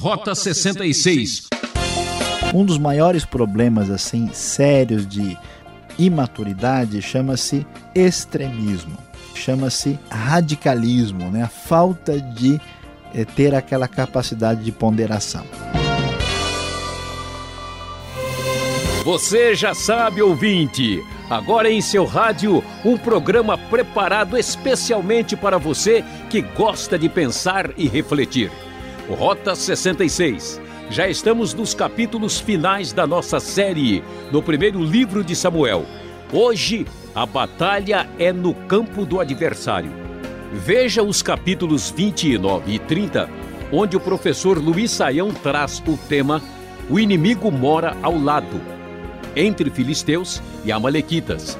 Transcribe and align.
Rota 0.00 0.34
66. 0.34 1.48
Um 2.54 2.64
dos 2.64 2.78
maiores 2.78 3.26
problemas 3.26 3.90
assim 3.90 4.30
sérios 4.32 5.06
de 5.06 5.36
imaturidade 5.98 7.02
chama-se 7.02 7.66
extremismo, 7.94 8.96
chama-se 9.34 9.98
radicalismo, 10.10 11.30
né? 11.30 11.42
A 11.42 11.48
falta 11.48 12.18
de 12.18 12.58
é, 13.12 13.26
ter 13.26 13.54
aquela 13.54 13.86
capacidade 13.86 14.64
de 14.64 14.72
ponderação. 14.72 15.44
Você 19.04 19.54
já 19.54 19.74
sabe, 19.74 20.22
ouvinte. 20.22 21.04
Agora 21.28 21.70
em 21.70 21.82
seu 21.82 22.06
rádio, 22.06 22.64
um 22.86 22.96
programa 22.96 23.58
preparado 23.58 24.38
especialmente 24.38 25.36
para 25.36 25.58
você 25.58 26.02
que 26.30 26.40
gosta 26.40 26.98
de 26.98 27.10
pensar 27.10 27.70
e 27.76 27.86
refletir. 27.86 28.50
Rota 29.08 29.54
66. 29.54 30.60
Já 30.90 31.08
estamos 31.08 31.54
nos 31.54 31.74
capítulos 31.74 32.40
finais 32.40 32.92
da 32.92 33.06
nossa 33.06 33.40
série, 33.40 34.02
no 34.30 34.42
primeiro 34.42 34.82
livro 34.82 35.22
de 35.22 35.34
Samuel. 35.34 35.84
Hoje, 36.32 36.86
a 37.14 37.24
batalha 37.24 38.08
é 38.18 38.32
no 38.32 38.54
campo 38.54 39.04
do 39.04 39.20
adversário. 39.20 39.90
Veja 40.52 41.02
os 41.02 41.22
capítulos 41.22 41.90
29 41.90 42.74
e 42.74 42.78
30, 42.78 43.28
onde 43.72 43.96
o 43.96 44.00
professor 44.00 44.58
Luiz 44.58 44.90
Saião 44.90 45.32
traz 45.32 45.82
o 45.86 45.96
tema 45.96 46.42
O 46.88 46.98
inimigo 46.98 47.50
mora 47.50 47.96
ao 48.02 48.18
lado, 48.18 48.60
entre 49.34 49.70
filisteus 49.70 50.42
e 50.64 50.72
amalequitas. 50.72 51.56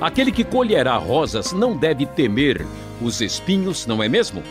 Aquele 0.00 0.32
que 0.32 0.44
colherá 0.44 0.96
rosas 0.96 1.52
não 1.52 1.76
deve 1.76 2.06
temer 2.06 2.64
os 3.00 3.20
espinhos, 3.20 3.86
não 3.86 4.02
é 4.02 4.08
mesmo? 4.08 4.42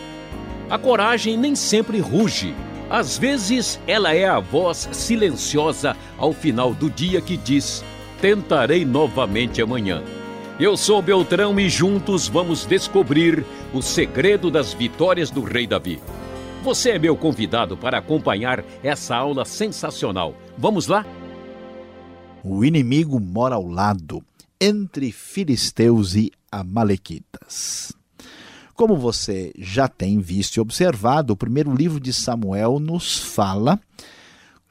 A 0.72 0.80
coragem 0.80 1.36
nem 1.36 1.54
sempre 1.54 2.00
ruge. 2.00 2.56
Às 2.90 3.18
vezes, 3.18 3.78
ela 3.86 4.14
é 4.14 4.26
a 4.26 4.40
voz 4.40 4.88
silenciosa 4.94 5.98
ao 6.18 6.32
final 6.32 6.74
do 6.74 6.90
dia 6.90 7.20
que 7.20 7.36
diz: 7.36 7.84
Tentarei 8.22 8.86
novamente 8.86 9.62
amanhã. 9.62 10.02
Eu 10.58 10.78
sou 10.78 11.02
Beltrão 11.02 11.60
e 11.60 11.68
juntos 11.68 12.30
vamos 12.30 12.66
descobrir 12.66 13.46
o 13.74 13.82
segredo 13.82 14.50
das 14.50 14.74
vitórias 14.74 15.30
do 15.30 15.44
Rei 15.44 15.68
Davi. 15.68 16.00
Você 16.63 16.91
é 16.91 17.00
meu 17.00 17.18
convidado 17.18 17.76
para 17.76 17.98
acompanhar 17.98 18.63
essa 18.82 19.13
aula 19.13 19.44
sensacional. 19.44 20.34
Vamos 20.58 20.88
lá? 20.88 21.06
O 22.41 22.63
inimigo 22.63 23.20
mora 23.20 23.56
ao 23.56 23.68
lado, 23.68 24.24
entre 24.60 25.12
filisteus 25.12 26.16
e 26.16 26.32
amalequitas. 26.50 27.91
Como 28.82 28.98
você 28.98 29.54
já 29.60 29.87
tem 29.87 30.18
visto 30.18 30.55
e 30.55 30.60
observado, 30.60 31.34
o 31.34 31.37
primeiro 31.37 31.71
livro 31.71 31.99
de 31.99 32.12
Samuel 32.12 32.79
nos 32.79 33.15
fala 33.20 33.79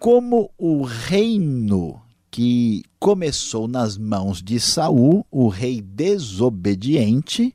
como 0.01 0.51
o 0.59 0.83
reino 0.83 2.03
que 2.29 2.83
começou 2.99 3.69
nas 3.69 3.97
mãos 3.97 4.43
de 4.43 4.59
Saul, 4.59 5.25
o 5.31 5.47
rei 5.47 5.81
desobediente, 5.81 7.55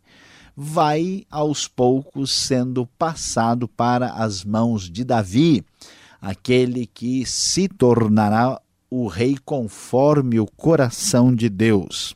vai 0.56 1.26
aos 1.30 1.68
poucos 1.68 2.32
sendo 2.32 2.88
passado 2.98 3.68
para 3.68 4.14
as 4.14 4.46
mãos 4.46 4.90
de 4.90 5.04
Davi, 5.04 5.62
aquele 6.22 6.86
que 6.86 7.26
se 7.26 7.68
tornará 7.68 8.62
o 8.90 9.08
rei 9.08 9.38
conforme 9.44 10.40
o 10.40 10.46
coração 10.46 11.36
de 11.36 11.50
Deus. 11.50 12.16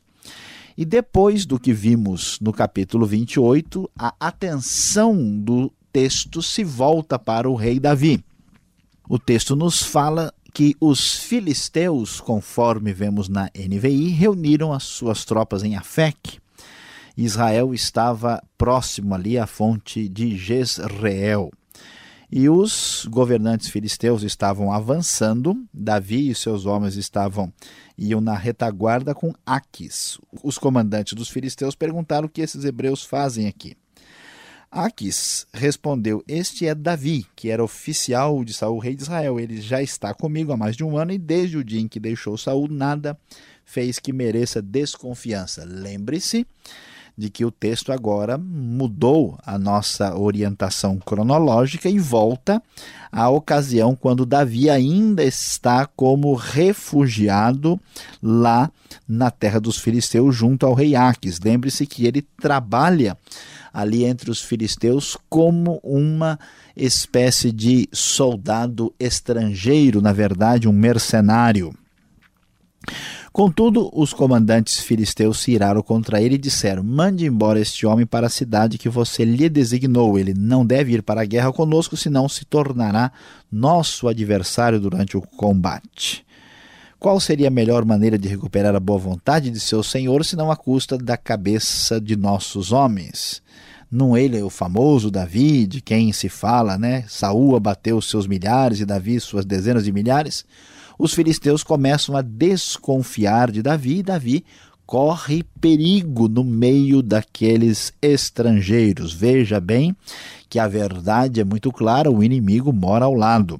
E 0.80 0.86
depois 0.86 1.46
do 1.46 1.60
que 1.60 1.74
vimos 1.74 2.40
no 2.40 2.54
capítulo 2.54 3.06
28, 3.06 3.92
a 4.00 4.16
atenção 4.18 5.38
do 5.38 5.70
texto 5.92 6.42
se 6.42 6.64
volta 6.64 7.20
para 7.20 7.50
o 7.50 7.54
rei 7.54 7.82
Davi. 7.82 8.24
O 9.10 9.20
texto 9.20 9.58
nos 9.58 9.84
fala 9.84 10.34
que 10.54 10.78
os 10.80 11.18
filisteus, 11.18 12.22
conforme 12.22 12.94
vemos 12.94 13.28
na 13.28 13.50
NVI, 13.54 14.12
reuniram 14.12 14.72
as 14.72 14.84
suas 14.84 15.26
tropas 15.26 15.66
em 15.66 15.76
Afec. 15.76 16.40
Israel 17.18 17.74
estava 17.74 18.42
próximo 18.58 19.14
ali 19.14 19.38
à 19.38 19.46
fonte 19.46 20.08
de 20.08 20.38
Jezreel. 20.38 21.52
E 22.32 22.48
os 22.48 23.08
governantes 23.10 23.70
filisteus 23.70 24.22
estavam 24.22 24.72
avançando, 24.72 25.66
Davi 25.74 26.30
e 26.30 26.36
seus 26.36 26.66
homens 26.66 26.96
estavam 26.96 27.52
iam 27.98 28.22
na 28.22 28.36
retaguarda 28.36 29.16
com 29.16 29.34
Aquis. 29.44 30.20
Os 30.44 30.58
comandantes 30.58 31.14
dos 31.14 31.30
filisteus 31.30 31.74
perguntaram 31.74 32.28
o 32.28 32.30
que 32.30 32.42
esses 32.42 32.64
hebreus 32.64 33.04
fazem 33.04 33.48
aqui. 33.48 33.76
Aquis 34.72 35.48
respondeu: 35.52 36.24
Este 36.28 36.68
é 36.68 36.76
Davi, 36.76 37.26
que 37.36 37.50
era 37.50 37.64
oficial 37.64 38.44
de 38.44 38.54
Saul, 38.54 38.78
rei 38.78 38.96
de 38.96 39.02
Israel. 39.02 39.40
Ele 39.40 39.60
já 39.60 39.82
está 39.82 40.14
comigo 40.14 40.52
há 40.52 40.58
mais 40.58 40.76
de 40.76 40.84
um 40.84 40.96
ano 40.96 41.12
e 41.12 41.18
desde 41.18 41.58
o 41.58 41.64
dia 41.64 41.82
em 41.82 41.88
que 41.88 42.00
deixou 42.00 42.38
Saul, 42.38 42.68
nada 42.68 43.18
fez 43.66 43.98
que 43.98 44.14
mereça 44.14 44.62
desconfiança. 44.62 45.66
Lembre-se 45.66 46.46
de 47.20 47.30
que 47.30 47.44
o 47.44 47.52
texto 47.52 47.92
agora 47.92 48.38
mudou 48.38 49.38
a 49.46 49.60
nossa 49.60 50.16
orientação 50.16 50.98
cronológica 50.98 51.90
e 51.90 52.00
volta 52.00 52.64
à 53.12 53.28
ocasião 53.30 53.94
quando 53.94 54.26
Davi 54.26 54.70
ainda 54.70 55.22
está 55.22 55.86
como 55.86 56.34
refugiado 56.34 57.78
lá 58.24 58.72
na 59.06 59.30
terra 59.30 59.60
dos 59.60 59.78
filisteus 59.78 60.34
junto 60.34 60.66
ao 60.66 60.74
rei 60.74 60.96
Aques. 60.96 61.42
Lembre-se 61.42 61.86
que 61.86 62.08
ele 62.08 62.22
trabalha 62.22 63.18
ali 63.74 64.06
entre 64.06 64.32
os 64.32 64.42
filisteus 64.42 65.18
como 65.30 65.82
uma 65.84 66.40
espécie 66.74 67.52
de 67.52 67.90
soldado 67.92 68.94
estrangeiro, 68.98 70.02
na 70.02 70.14
verdade, 70.14 70.70
um 70.70 70.72
mercenário. 70.72 71.74
Contudo, 73.32 73.92
os 73.94 74.12
comandantes 74.12 74.80
filisteus 74.80 75.40
se 75.40 75.52
iraram 75.52 75.82
contra 75.84 76.22
ele 76.22 76.36
e 76.36 76.40
disseram: 76.40 76.84
Mande 76.84 77.26
embora 77.26 77.60
este 77.60 77.86
homem 77.86 78.06
para 78.06 78.28
a 78.28 78.30
cidade 78.30 78.78
que 78.78 78.90
você 78.90 79.24
lhe 79.24 79.48
designou. 79.48 80.18
Ele 80.18 80.34
não 80.34 80.66
deve 80.66 80.94
ir 80.94 81.04
para 81.04 81.22
a 81.22 81.26
guerra 81.26 81.54
conosco, 81.54 81.96
senão 81.96 82.28
se 82.28 82.44
tornará 82.44 83.12
nosso 83.52 84.08
adversário 84.08 84.80
durante 84.80 85.16
o 85.16 85.22
combate. 85.22 86.26
Qual 87.00 87.20
seria 87.20 87.48
a 87.48 87.52
melhor 87.52 87.86
maneira 87.86 88.18
de 88.18 88.28
recuperar 88.28 88.76
a 88.76 88.80
boa 88.80 89.00
vontade 89.00 89.50
de 89.50 89.60
seu 89.60 89.82
senhor, 89.82 90.26
senão 90.26 90.52
à 90.52 90.56
custa 90.56 90.98
da 90.98 91.16
cabeça 91.16 92.02
de 92.02 92.16
nossos 92.16 92.72
homens? 92.72 93.42
Não 93.92 94.18
ele 94.18 94.38
é 94.38 94.44
o 94.44 94.50
famoso 94.50 95.10
Davi, 95.10 95.66
de 95.66 95.82
quem 95.82 96.12
se 96.12 96.30
fala, 96.30 96.78
né? 96.78 97.06
Saúl 97.08 97.56
abateu 97.56 98.02
seus 98.02 98.28
milhares 98.28 98.80
e 98.80 98.86
Davi 98.86 99.20
suas 99.20 99.46
dezenas 99.46 99.86
de 99.86 99.92
milhares 99.92 100.46
os 101.00 101.14
filisteus 101.14 101.64
começam 101.64 102.18
a 102.18 102.22
desconfiar 102.22 103.50
de 103.50 103.62
Davi 103.62 104.00
e 104.00 104.04
Davi 104.04 104.46
corre 104.86 105.44
perigo 105.62 106.28
no 106.28 106.44
meio 106.44 107.02
daqueles 107.02 107.94
estrangeiros. 108.02 109.14
Veja 109.14 109.62
bem 109.62 109.96
que 110.50 110.60
a 110.60 110.68
verdade 110.68 111.40
é 111.40 111.44
muito 111.46 111.72
clara: 111.72 112.12
o 112.12 112.22
inimigo 112.22 112.74
mora 112.74 113.06
ao 113.06 113.14
lado. 113.14 113.58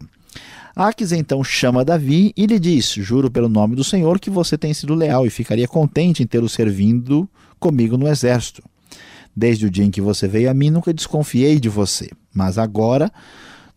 Aques 0.76 1.12
então 1.14 1.42
chama 1.44 1.86
Davi 1.86 2.34
e 2.36 2.46
lhe 2.46 2.60
diz: 2.60 2.94
Juro 2.94 3.32
pelo 3.32 3.48
nome 3.48 3.74
do 3.74 3.86
Senhor 3.86 4.20
que 4.20 4.30
você 4.30 4.58
tem 4.58 4.74
sido 4.74 4.94
leal 4.94 5.26
e 5.26 5.30
ficaria 5.30 5.68
contente 5.68 6.22
em 6.22 6.28
tê-lo 6.28 6.50
servindo 6.50 7.30
comigo 7.58 7.98
no 7.98 8.08
exército. 8.08 8.62
Desde 9.34 9.66
o 9.66 9.70
dia 9.70 9.86
em 9.86 9.92
que 9.92 10.02
você 10.02 10.28
veio 10.28 10.50
a 10.50 10.54
mim, 10.54 10.70
nunca 10.70 10.94
desconfiei 10.94 11.60
de 11.60 11.70
você, 11.70 12.10
mas 12.34 12.58
agora 12.58 13.10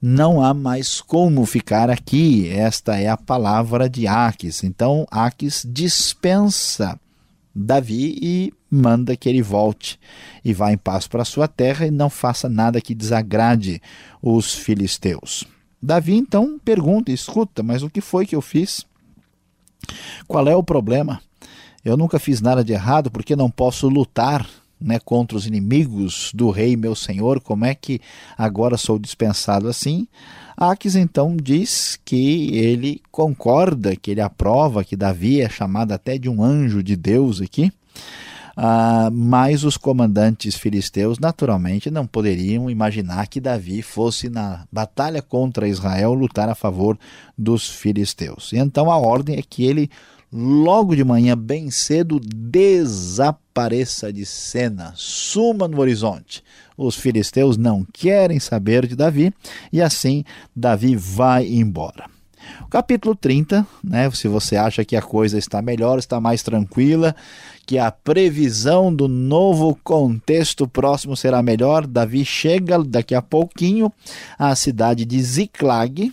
não 0.03 0.43
há 0.45 0.53
mais 0.53 1.01
como 1.01 1.47
ficar 1.47 1.89
aqui. 1.89 2.49
Esta 2.49 2.99
é 2.99 3.09
a 3.09 3.17
palavra 3.17 3.89
de 3.89 4.09
Aques. 4.09 4.65
Então, 4.65 5.07
Aques 5.09 5.65
dispensa 5.65 6.99
Davi 7.55 8.19
e 8.21 8.53
manda 8.69 9.17
que 9.17 9.29
ele 9.29 9.43
volte 9.43 10.01
e 10.45 10.53
vá 10.53 10.73
em 10.73 10.79
paz 10.79 11.07
para 11.07 11.25
sua 11.25 11.47
terra 11.47 11.87
e 11.87 11.91
não 11.91 12.11
faça 12.11 12.49
nada 12.49 12.81
que 12.81 12.95
desagrade 12.95 13.81
os 14.21 14.55
filisteus. 14.55 15.45
Davi 15.81 16.17
então 16.17 16.59
pergunta: 16.59 17.13
escuta, 17.13 17.63
mas 17.63 17.85
o 17.85 17.91
que 17.91 18.01
foi 18.01 18.27
que 18.27 18.35
eu 18.35 18.43
fiz? 18.43 18.85
Qual 20.27 20.49
é 20.49 20.57
o 20.57 20.65
problema? 20.65 21.21
Eu 21.85 21.97
nunca 21.97 22.19
fiz 22.19 22.41
nada 22.41 22.65
de 22.65 22.73
errado 22.73 23.11
porque 23.11 23.37
não 23.37 23.51
posso 23.51 23.89
lutar 23.89 24.49
né, 24.83 24.99
contra 24.99 25.37
os 25.37 25.47
inimigos 25.47 26.31
do 26.35 26.51
rei 26.51 26.77
meu 26.77 26.95
senhor, 26.95 27.41
como 27.41 27.65
é 27.65 27.75
que 27.75 28.01
agora 28.37 28.77
sou 28.77 28.99
dispensado 28.99 29.69
assim? 29.69 30.07
Aques 30.57 30.95
então 30.95 31.37
diz 31.37 31.99
que 32.05 32.57
ele 32.57 33.01
concorda, 33.11 33.97
que 33.97 34.11
ele 34.11 34.21
aprova 34.21 34.85
que 34.85 34.97
Davi 34.97 35.41
é 35.41 35.49
chamado 35.49 35.93
até 35.93 36.19
de 36.19 36.29
um 36.29 36.43
anjo 36.43 36.83
de 36.83 36.95
Deus 36.95 37.41
aqui, 37.41 37.73
ah, 38.57 39.09
mas 39.11 39.65
os 39.65 39.77
comandantes 39.77 40.55
filisteus 40.55 41.19
naturalmente 41.19 41.91
não 41.91 42.07
poderiam 42.07 42.69
imaginar 42.69 43.27
que 43.27 43.41
Davi 43.41 43.81
fosse 43.81 44.29
na 44.29 44.67
batalha 44.71 45.23
contra 45.23 45.67
Israel 45.69 46.13
lutar 46.13 46.49
a 46.49 46.55
favor 46.55 46.99
dos 47.37 47.71
filisteus. 47.71 48.53
E 48.53 48.59
então 48.59 48.91
a 48.91 48.99
ordem 48.99 49.39
é 49.39 49.43
que 49.43 49.65
ele 49.65 49.91
logo 50.33 50.97
de 50.97 51.05
manhã, 51.05 51.37
bem 51.37 51.71
cedo, 51.71 52.19
desapareça 52.19 54.13
de 54.13 54.25
cena, 54.25 54.93
suma 54.97 55.69
no 55.69 55.79
horizonte. 55.79 56.43
Os 56.77 56.97
filisteus 56.97 57.59
não 57.59 57.87
querem 57.93 58.41
saber 58.41 58.87
de 58.87 58.97
Davi 58.97 59.33
e 59.71 59.83
assim 59.83 60.25
Davi 60.57 60.97
vai 60.97 61.47
embora. 61.47 62.07
O 62.63 62.69
capítulo 62.69 63.15
30, 63.15 63.67
né, 63.85 64.11
se 64.11 64.27
você 64.27 64.57
acha 64.57 64.85
que 64.85 64.97
a 64.97 65.03
coisa 65.03 65.39
está 65.39 65.63
melhor, 65.63 65.99
está 65.99 66.21
mais 66.21 66.43
tranquila, 66.43 67.15
que 67.67 67.79
a 67.79 67.91
previsão 67.91 68.93
do 68.93 69.07
novo 69.07 69.79
contexto 69.85 70.67
próximo 70.67 71.17
será 71.17 71.43
melhor, 71.43 71.87
Davi 71.87 72.25
chega 72.25 72.83
daqui 72.83 73.15
a 73.15 73.23
pouquinho 73.23 73.93
à 74.39 74.57
cidade 74.57 75.05
de 75.05 75.23
Ziclag, 75.23 76.13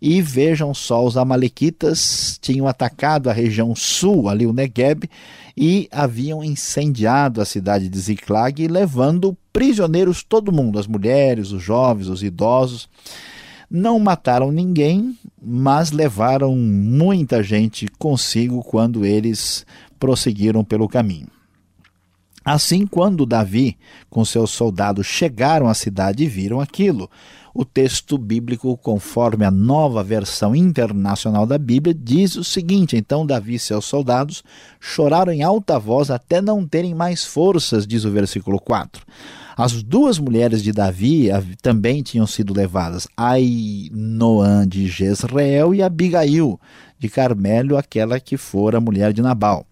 e 0.00 0.22
vejam 0.22 0.72
só, 0.72 1.04
os 1.04 1.16
amalequitas 1.16 2.38
tinham 2.40 2.68
atacado 2.68 3.28
a 3.28 3.32
região 3.32 3.74
sul, 3.74 4.28
ali 4.28 4.46
o 4.46 4.52
Negueb, 4.52 5.10
e 5.56 5.88
haviam 5.90 6.42
incendiado 6.44 7.40
a 7.40 7.44
cidade 7.44 7.88
de 7.88 7.98
Ziclag, 7.98 8.68
levando 8.68 9.36
prisioneiros 9.52 10.22
todo 10.22 10.52
mundo, 10.52 10.78
as 10.78 10.86
mulheres, 10.86 11.50
os 11.50 11.62
jovens, 11.62 12.06
os 12.06 12.22
idosos. 12.22 12.88
Não 13.68 13.98
mataram 13.98 14.52
ninguém, 14.52 15.18
mas 15.42 15.90
levaram 15.90 16.54
muita 16.56 17.42
gente 17.42 17.88
consigo 17.98 18.62
quando 18.62 19.04
eles 19.04 19.66
prosseguiram 19.98 20.64
pelo 20.64 20.88
caminho. 20.88 21.26
Assim, 22.44 22.86
quando 22.86 23.26
Davi 23.26 23.76
com 24.08 24.24
seus 24.24 24.50
soldados 24.50 25.06
chegaram 25.06 25.68
à 25.68 25.74
cidade 25.74 26.24
e 26.24 26.28
viram 26.28 26.60
aquilo, 26.60 27.10
o 27.54 27.64
texto 27.64 28.16
bíblico, 28.18 28.76
conforme 28.76 29.44
a 29.44 29.50
nova 29.50 30.02
versão 30.02 30.54
internacional 30.54 31.46
da 31.46 31.58
Bíblia, 31.58 31.94
diz 31.94 32.36
o 32.36 32.44
seguinte: 32.44 32.96
Então 32.96 33.26
Davi 33.26 33.54
e 33.54 33.58
seus 33.58 33.84
soldados 33.84 34.42
choraram 34.80 35.32
em 35.32 35.42
alta 35.42 35.78
voz 35.78 36.10
até 36.10 36.40
não 36.40 36.66
terem 36.66 36.94
mais 36.94 37.24
forças, 37.24 37.86
diz 37.86 38.04
o 38.04 38.10
versículo 38.10 38.60
4. 38.60 39.04
As 39.56 39.82
duas 39.82 40.20
mulheres 40.20 40.62
de 40.62 40.70
Davi 40.70 41.30
também 41.60 42.00
tinham 42.00 42.28
sido 42.28 42.54
levadas, 42.54 43.08
Ainoã 43.16 44.66
de 44.68 44.86
Jezreel 44.86 45.74
e 45.74 45.82
Abigail 45.82 46.60
de 46.96 47.08
Carmelo, 47.08 47.76
aquela 47.76 48.20
que 48.20 48.36
fora 48.36 48.80
mulher 48.80 49.12
de 49.12 49.20
Nabal. 49.20 49.67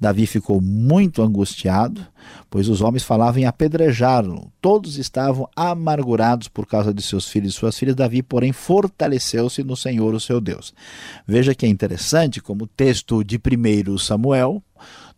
Davi 0.00 0.26
ficou 0.26 0.60
muito 0.60 1.22
angustiado, 1.22 2.06
pois 2.48 2.68
os 2.68 2.80
homens 2.80 3.02
falavam 3.02 3.40
em 3.40 3.46
apedrejá-lo. 3.46 4.52
Todos 4.60 4.96
estavam 4.96 5.48
amargurados 5.56 6.48
por 6.48 6.66
causa 6.66 6.94
de 6.94 7.02
seus 7.02 7.28
filhos 7.28 7.54
e 7.54 7.56
suas 7.56 7.76
filhas. 7.76 7.96
Davi, 7.96 8.22
porém, 8.22 8.52
fortaleceu-se 8.52 9.62
no 9.64 9.76
Senhor, 9.76 10.14
o 10.14 10.20
seu 10.20 10.40
Deus. 10.40 10.72
Veja 11.26 11.54
que 11.54 11.66
é 11.66 11.68
interessante 11.68 12.40
como 12.40 12.64
o 12.64 12.68
texto 12.68 13.24
de 13.24 13.36
1 13.36 13.98
Samuel 13.98 14.62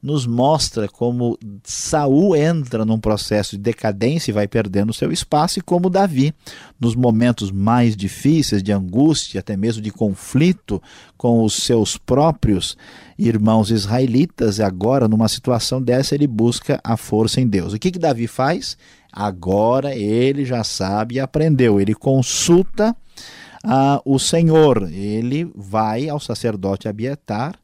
nos 0.03 0.27
mostra 0.27 0.89
como 0.89 1.39
Saul 1.63 2.35
entra 2.35 2.85
num 2.85 2.99
processo 2.99 3.57
de 3.57 3.63
decadência 3.63 4.31
e 4.31 4.35
vai 4.35 4.49
perdendo 4.49 4.95
seu 4.95 5.13
espaço, 5.13 5.59
e 5.59 5.63
como 5.63 5.91
Davi, 5.91 6.35
nos 6.79 6.95
momentos 6.95 7.51
mais 7.51 7.95
difíceis, 7.95 8.63
de 8.63 8.73
angústia, 8.73 9.41
até 9.41 9.57
mesmo 9.57 9.83
de 9.83 9.91
conflito 9.91 10.83
com 11.17 11.45
os 11.45 11.55
seus 11.55 11.99
próprios 11.99 12.77
irmãos 13.19 13.71
israelitas, 13.71 14.59
e 14.59 14.63
agora, 14.63 15.07
numa 15.07 15.29
situação 15.29 15.83
dessa, 15.83 16.15
ele 16.15 16.27
busca 16.27 16.81
a 16.83 16.97
força 16.97 17.41
em 17.41 17.47
Deus. 17.47 17.75
O 17.75 17.79
que, 17.79 17.91
que 17.91 17.99
Davi 17.99 18.27
faz? 18.27 18.79
Agora 19.13 19.95
ele 19.95 20.45
já 20.45 20.65
sabe 20.65 21.17
e 21.17 21.21
aprendeu, 21.21 21.81
ele 21.81 21.95
consulta 21.95 22.97
uh, 23.65 24.01
o 24.05 24.19
Senhor, 24.19 24.91
ele 24.93 25.51
vai 25.55 26.09
ao 26.09 26.21
sacerdote 26.21 26.89
Abietar 26.89 27.59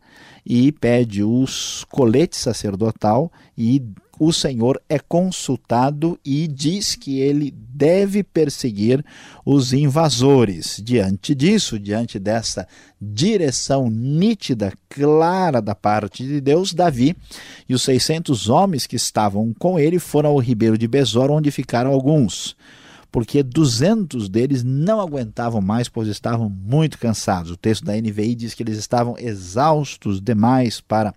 e 0.44 0.70
pede 0.70 1.24
os 1.24 1.84
coletes 1.90 2.38
sacerdotal 2.38 3.32
e 3.58 3.82
o 4.18 4.32
Senhor 4.32 4.80
é 4.88 4.98
consultado 4.98 6.18
e 6.24 6.46
diz 6.46 6.94
que 6.94 7.20
ele 7.20 7.50
deve 7.50 8.22
perseguir 8.22 9.04
os 9.44 9.72
invasores. 9.72 10.80
Diante 10.82 11.34
disso, 11.34 11.78
diante 11.78 12.18
dessa 12.18 12.66
direção 13.00 13.90
nítida, 13.90 14.72
clara 14.88 15.60
da 15.60 15.74
parte 15.74 16.24
de 16.24 16.40
Deus, 16.40 16.72
Davi 16.72 17.14
e 17.68 17.74
os 17.74 17.82
600 17.82 18.48
homens 18.48 18.86
que 18.86 18.96
estavam 18.96 19.52
com 19.58 19.78
ele 19.78 19.98
foram 19.98 20.30
ao 20.30 20.38
ribeiro 20.38 20.78
de 20.78 20.88
Besor, 20.88 21.30
onde 21.30 21.50
ficaram 21.50 21.92
alguns 21.92 22.56
porque 23.10 23.42
200 23.42 24.28
deles 24.28 24.62
não 24.62 25.00
aguentavam 25.00 25.60
mais, 25.60 25.88
pois 25.88 26.08
estavam 26.08 26.48
muito 26.48 26.98
cansados. 26.98 27.50
O 27.50 27.56
texto 27.56 27.84
da 27.84 27.94
NVI 27.94 28.34
diz 28.34 28.54
que 28.54 28.62
eles 28.62 28.78
estavam 28.78 29.14
exaustos 29.18 30.20
demais 30.20 30.80
para 30.80 31.14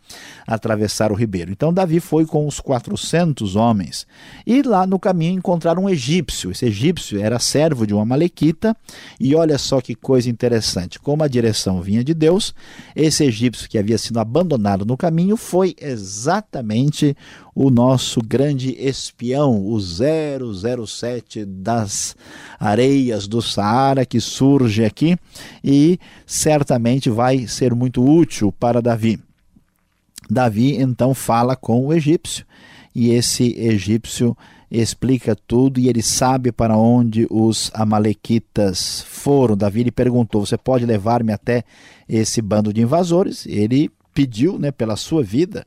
atravessar 0.47 1.11
o 1.11 1.15
ribeiro. 1.15 1.51
Então 1.51 1.73
Davi 1.73 1.99
foi 1.99 2.25
com 2.25 2.47
os 2.47 2.59
400 2.59 3.55
homens 3.55 4.07
e 4.45 4.61
lá 4.61 4.85
no 4.85 4.99
caminho 4.99 5.37
encontraram 5.37 5.83
um 5.83 5.89
egípcio. 5.89 6.51
Esse 6.51 6.65
egípcio 6.65 7.19
era 7.19 7.39
servo 7.39 7.85
de 7.85 7.93
uma 7.93 8.05
malequita 8.05 8.75
e 9.19 9.35
olha 9.35 9.57
só 9.57 9.81
que 9.81 9.95
coisa 9.95 10.29
interessante. 10.29 10.99
Como 10.99 11.23
a 11.23 11.27
direção 11.27 11.81
vinha 11.81 12.03
de 12.03 12.13
Deus, 12.13 12.53
esse 12.95 13.23
egípcio 13.23 13.69
que 13.69 13.77
havia 13.77 13.97
sido 13.97 14.19
abandonado 14.19 14.85
no 14.85 14.97
caminho 14.97 15.35
foi 15.35 15.75
exatamente 15.79 17.15
o 17.61 17.69
nosso 17.69 18.21
grande 18.21 18.73
espião, 18.79 19.65
o 19.67 19.77
007 19.79 21.43
das 21.89 22.15
areias 22.59 23.27
do 23.27 23.41
Saara, 23.41 24.05
que 24.05 24.19
surge 24.21 24.85
aqui 24.85 25.17
e 25.63 25.99
certamente 26.25 27.09
vai 27.09 27.47
ser 27.47 27.73
muito 27.73 28.05
útil 28.05 28.51
para 28.51 28.81
Davi. 28.81 29.19
Davi 30.29 30.75
então 30.75 31.15
fala 31.15 31.55
com 31.55 31.87
o 31.87 31.93
egípcio 31.93 32.45
e 32.93 33.09
esse 33.09 33.55
egípcio 33.57 34.37
explica 34.69 35.35
tudo 35.35 35.79
e 35.79 35.89
ele 35.89 36.03
sabe 36.03 36.51
para 36.51 36.77
onde 36.77 37.25
os 37.31 37.71
amalequitas 37.73 39.03
foram. 39.07 39.57
Davi 39.57 39.83
lhe 39.83 39.91
perguntou: 39.91 40.45
Você 40.45 40.57
pode 40.57 40.85
levar-me 40.85 41.33
até 41.33 41.63
esse 42.07 42.41
bando 42.41 42.71
de 42.71 42.81
invasores? 42.81 43.47
Ele 43.47 43.89
pediu 44.13 44.59
né, 44.59 44.69
pela 44.69 44.95
sua 44.95 45.23
vida 45.23 45.65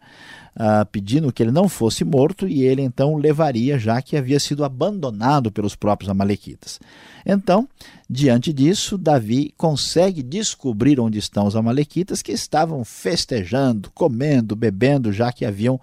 uh, 0.57 0.87
pedindo 0.91 1.33
que 1.33 1.43
ele 1.43 1.51
não 1.51 1.69
fosse 1.69 2.05
morto 2.05 2.47
e 2.47 2.63
ele 2.63 2.83
então 2.83 3.17
levaria, 3.17 3.79
já 3.79 4.01
que 4.03 4.17
havia 4.17 4.39
sido 4.41 4.65
abandonado 4.65 5.51
pelos 5.51 5.75
próprios 5.75 6.11
Amalequitas. 6.11 6.81
Então, 7.25 7.69
diante 8.09 8.53
disso, 8.53 8.99
Davi 8.99 9.55
consegue 9.57 10.23
descobrir 10.23 10.99
onde 10.99 11.19
estão 11.19 11.47
os 11.47 11.57
Amalequitas 11.57 12.23
que 12.23 12.33
estavam 12.33 12.85
festejando, 12.85 13.91
comendo, 13.95 14.57
bebendo, 14.57 15.13
já 15.13 15.33
que 15.33 15.45
haviam 15.45 15.81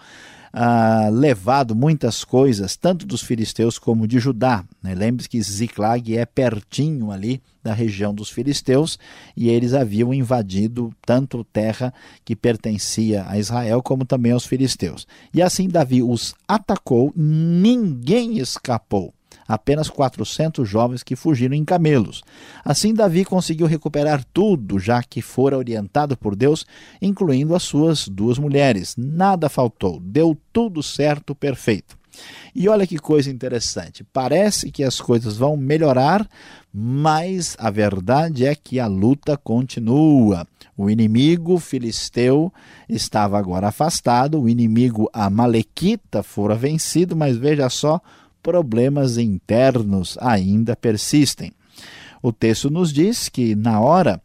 ah, 0.52 1.10
levado 1.12 1.76
muitas 1.76 2.24
coisas, 2.24 2.76
tanto 2.76 3.06
dos 3.06 3.22
filisteus 3.22 3.78
como 3.78 4.08
de 4.08 4.20
Judá. 4.20 4.64
Né? 4.82 4.96
Lembre-se 4.96 5.30
que 5.30 5.42
Ziklag 5.42 6.18
é 6.18 6.26
pertinho 6.26 7.12
ali 7.12 7.42
da 7.64 7.74
região 7.74 8.14
dos 8.14 8.30
filisteus 8.30 8.98
e 9.36 9.50
eles 9.50 9.74
haviam 9.74 10.14
invadido 10.14 10.94
tanto 11.06 11.44
terra 11.44 11.94
que 12.24 12.36
pertencia 12.36 13.26
a 13.28 13.38
Israel 13.38 13.82
como 13.84 14.06
também 14.06 14.32
aos 14.32 14.46
filisteus. 14.46 15.06
E 15.34 15.42
assim 15.42 15.68
Davi 15.68 16.02
os 16.02 16.34
atacou, 16.48 17.14
ninguém 17.16 18.40
escapou 18.40 19.14
apenas 19.50 19.90
400 19.90 20.70
jovens 20.70 21.02
que 21.02 21.16
fugiram 21.16 21.56
em 21.56 21.66
camelos. 21.66 22.24
Assim, 22.64 22.94
Davi 22.94 23.26
conseguiu 23.26 23.66
recuperar 23.66 24.24
tudo, 24.32 24.78
já 24.78 25.02
que 25.02 25.24
fora 25.24 25.58
orientado 25.58 26.16
por 26.16 26.36
Deus, 26.36 26.68
incluindo 27.02 27.56
as 27.56 27.64
suas 27.64 28.08
duas 28.08 28.38
mulheres. 28.38 28.94
Nada 28.96 29.50
faltou, 29.50 30.00
deu 30.00 30.38
tudo 30.54 30.84
certo, 30.84 31.34
perfeito. 31.34 31.98
E 32.54 32.68
olha 32.68 32.86
que 32.86 33.00
coisa 33.00 33.32
interessante. 33.32 34.04
Parece 34.04 34.72
que 34.72 34.84
as 34.84 35.00
coisas 35.00 35.38
vão 35.38 35.56
melhorar, 35.56 36.28
mas 36.74 37.56
a 37.58 37.72
verdade 37.72 38.46
é 38.46 38.54
que 38.54 38.80
a 38.80 38.88
luta 38.88 39.38
continua. 39.38 40.46
O 40.78 40.90
inimigo 40.90 41.58
filisteu 41.58 42.54
estava 42.88 43.40
agora 43.40 43.70
afastado, 43.70 44.40
o 44.40 44.50
inimigo 44.50 45.10
amalequita 45.12 46.22
fora 46.22 46.56
vencido, 46.56 47.16
mas 47.16 47.36
veja 47.38 47.70
só 47.70 48.02
problemas 48.42 49.18
internos 49.18 50.18
ainda 50.20 50.76
persistem. 50.76 51.52
O 52.22 52.32
texto 52.32 52.70
nos 52.70 52.92
diz 52.92 53.30
que, 53.30 53.56
na 53.56 53.80
hora 53.80 54.22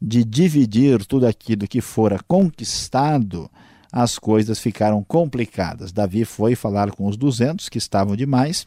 de 0.00 0.24
dividir 0.24 1.04
tudo 1.04 1.26
aquilo 1.26 1.66
que 1.66 1.80
fora 1.80 2.20
conquistado, 2.26 3.50
as 3.92 4.18
coisas 4.18 4.58
ficaram 4.58 5.02
complicadas. 5.02 5.92
Davi 5.92 6.24
foi 6.24 6.54
falar 6.54 6.90
com 6.90 7.06
os 7.06 7.16
duzentos 7.16 7.68
que 7.68 7.78
estavam 7.78 8.16
demais 8.16 8.66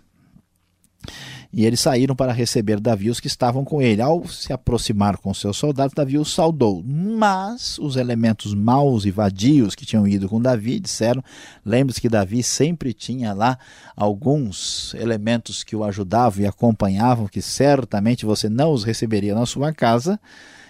e 1.54 1.66
eles 1.66 1.82
saíram 1.82 2.16
para 2.16 2.32
receber 2.32 2.80
Davi 2.80 3.10
os 3.10 3.20
que 3.20 3.28
estavam 3.28 3.66
com 3.66 3.82
ele. 3.82 4.02
Ao 4.02 4.26
se 4.26 4.54
aproximar 4.54 5.18
com 5.18 5.34
seus 5.34 5.58
soldados, 5.58 5.94
Davi 5.94 6.18
os 6.18 6.34
saudou. 6.34 6.82
Mas 6.86 7.78
os 7.78 7.98
elementos 7.98 8.54
maus 8.54 9.04
e 9.06 9.12
vadios 9.12 9.76
que 9.76 9.86
tinham 9.86 10.08
ido 10.08 10.30
com 10.30 10.42
Davi 10.42 10.80
disseram: 10.80 11.22
lembre-se 11.66 12.00
que 12.00 12.08
Davi 12.08 12.42
sempre 12.42 12.94
tinha 12.94 13.34
lá 13.34 13.58
alguns 13.96 14.94
elementos 14.94 15.62
que 15.64 15.76
o 15.76 15.84
ajudavam 15.84 16.44
e 16.44 16.48
acompanhavam, 16.48 17.28
que 17.28 17.42
certamente 17.42 18.26
você 18.26 18.48
não 18.48 18.72
os 18.72 18.86
receberia 18.86 19.36
na 19.36 19.46
sua 19.46 19.74
casa 19.74 20.20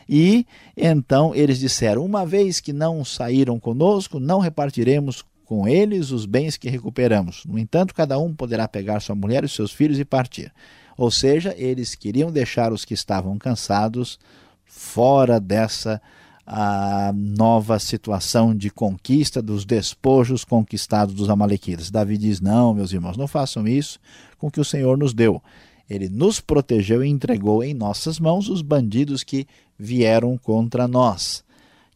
E 0.10 0.48
então 0.76 1.36
eles 1.36 1.60
disseram: 1.60 2.04
Uma 2.04 2.26
vez 2.26 2.60
que 2.60 2.74
não 2.74 3.06
saíram 3.06 3.60
conosco, 3.60 4.20
não 4.20 4.40
repartiremos 4.40 5.24
com 5.52 5.68
eles 5.68 6.12
os 6.12 6.26
bens 6.26 6.56
que 6.56 6.70
recuperamos. 6.70 7.44
No 7.46 7.60
entanto, 7.60 7.94
cada 7.94 8.18
um 8.18 8.34
poderá 8.34 8.70
pegar 8.70 9.02
sua 9.02 9.16
mulher 9.16 9.44
e 9.44 9.50
seus 9.50 9.74
filhos 9.74 10.00
e 10.00 10.06
partir. 10.06 10.50
Ou 10.98 11.12
seja, 11.12 11.54
eles 11.58 11.94
queriam 11.94 12.32
deixar 12.32 12.72
os 12.72 12.86
que 12.86 12.94
estavam 12.94 13.38
cansados 13.38 14.18
fora 14.64 15.42
dessa 15.42 16.02
a 16.48 17.12
nova 17.14 17.80
situação 17.80 18.56
de 18.56 18.70
conquista 18.70 19.42
dos 19.42 19.66
despojos 19.66 20.46
conquistados 20.46 21.14
dos 21.14 21.30
amalequitas. 21.30 21.92
Davi 21.92 22.18
diz: 22.18 22.40
Não, 22.40 22.74
meus 22.74 22.94
irmãos, 22.94 23.18
não 23.18 23.28
façam 23.28 23.68
isso 23.68 24.00
com 24.38 24.48
o 24.48 24.52
que 24.52 24.62
o 24.62 24.66
Senhor 24.66 24.98
nos 24.98 25.14
deu. 25.14 25.44
Ele 25.90 26.08
nos 26.08 26.40
protegeu 26.40 27.04
e 27.04 27.10
entregou 27.10 27.62
em 27.62 27.74
nossas 27.74 28.22
mãos 28.22 28.48
os 28.48 28.62
bandidos 28.62 29.22
que 29.22 29.46
vieram 29.78 30.38
contra 30.38 30.88
nós. 30.88 31.44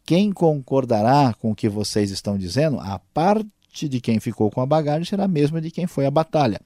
Quem 0.06 0.32
concordará 0.32 1.34
com 1.34 1.52
o 1.52 1.56
que 1.56 1.68
vocês 1.68 2.12
estão 2.12 2.38
dizendo, 2.38 2.80
a 2.80 3.00
parte 3.00 3.90
de 3.90 4.00
quem 4.00 4.20
ficou 4.20 4.52
com 4.52 4.62
a 4.62 4.66
bagagem 4.66 5.04
será 5.04 5.24
a 5.24 5.28
mesma 5.28 5.60
de 5.60 5.72
quem 5.72 5.88
foi 5.88 6.06
à 6.06 6.12
batalha. 6.12 6.62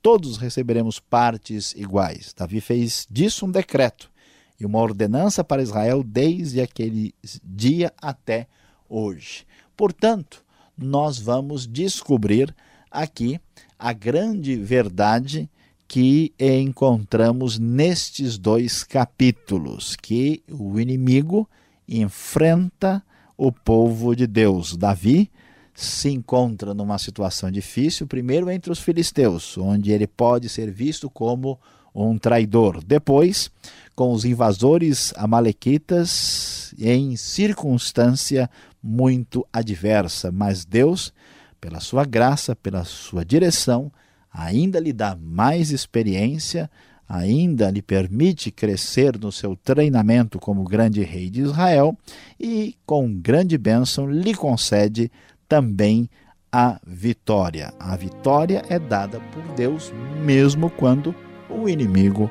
Todos 0.00 0.38
receberemos 0.38 0.98
partes 0.98 1.72
iguais. 1.72 2.32
Davi 2.34 2.62
fez 2.62 3.06
disso 3.10 3.44
um 3.44 3.50
decreto 3.50 4.10
e 4.58 4.64
uma 4.64 4.78
ordenança 4.78 5.44
para 5.44 5.62
Israel 5.62 6.02
desde 6.02 6.62
aquele 6.62 7.14
dia 7.44 7.92
até 8.00 8.46
hoje. 8.88 9.46
Portanto, 9.76 10.42
nós 10.76 11.18
vamos 11.18 11.66
descobrir 11.66 12.54
aqui 12.90 13.38
a 13.78 13.92
grande 13.92 14.56
verdade 14.56 15.50
que 15.86 16.32
encontramos 16.38 17.58
nestes 17.58 18.38
dois 18.38 18.82
capítulos, 18.82 19.94
que 19.94 20.42
o 20.50 20.80
inimigo 20.80 21.48
enfrenta 21.88 23.02
o 23.36 23.50
povo 23.50 24.14
de 24.14 24.26
Deus. 24.26 24.76
Davi 24.76 25.30
se 25.74 26.10
encontra 26.10 26.74
numa 26.74 26.98
situação 26.98 27.50
difícil, 27.50 28.06
primeiro 28.06 28.50
entre 28.50 28.70
os 28.70 28.80
filisteus, 28.80 29.56
onde 29.56 29.92
ele 29.92 30.06
pode 30.06 30.48
ser 30.48 30.70
visto 30.70 31.08
como 31.08 31.58
um 31.94 32.18
traidor. 32.18 32.82
Depois, 32.84 33.50
com 33.94 34.12
os 34.12 34.24
invasores 34.24 35.14
amalequitas 35.16 36.74
em 36.78 37.16
circunstância 37.16 38.50
muito 38.82 39.46
adversa, 39.52 40.30
mas 40.30 40.64
Deus, 40.64 41.12
pela 41.60 41.80
sua 41.80 42.04
graça, 42.04 42.54
pela 42.54 42.84
sua 42.84 43.24
direção, 43.24 43.90
ainda 44.32 44.78
lhe 44.78 44.92
dá 44.92 45.16
mais 45.16 45.70
experiência, 45.70 46.70
ainda 47.08 47.70
lhe 47.70 47.80
permite 47.80 48.50
crescer 48.50 49.18
no 49.18 49.32
seu 49.32 49.56
treinamento 49.56 50.38
como 50.38 50.64
grande 50.64 51.02
rei 51.02 51.30
de 51.30 51.42
Israel 51.42 51.96
e, 52.38 52.76
com 52.84 53.12
grande 53.12 53.56
bênção, 53.56 54.10
lhe 54.10 54.34
concede 54.34 55.10
também 55.48 56.08
a 56.52 56.78
vitória. 56.86 57.72
A 57.78 57.96
vitória 57.96 58.62
é 58.68 58.78
dada 58.78 59.20
por 59.32 59.42
Deus 59.54 59.92
mesmo 60.24 60.68
quando 60.70 61.14
o 61.48 61.68
inimigo 61.68 62.30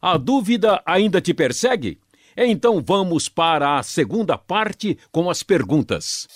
A 0.00 0.16
dúvida 0.16 0.80
ainda 0.86 1.20
te 1.20 1.34
persegue? 1.34 1.98
Então 2.36 2.82
vamos 2.84 3.28
para 3.28 3.78
a 3.78 3.82
segunda 3.82 4.36
parte 4.36 4.98
com 5.12 5.30
as 5.30 5.42
perguntas. 5.42 6.26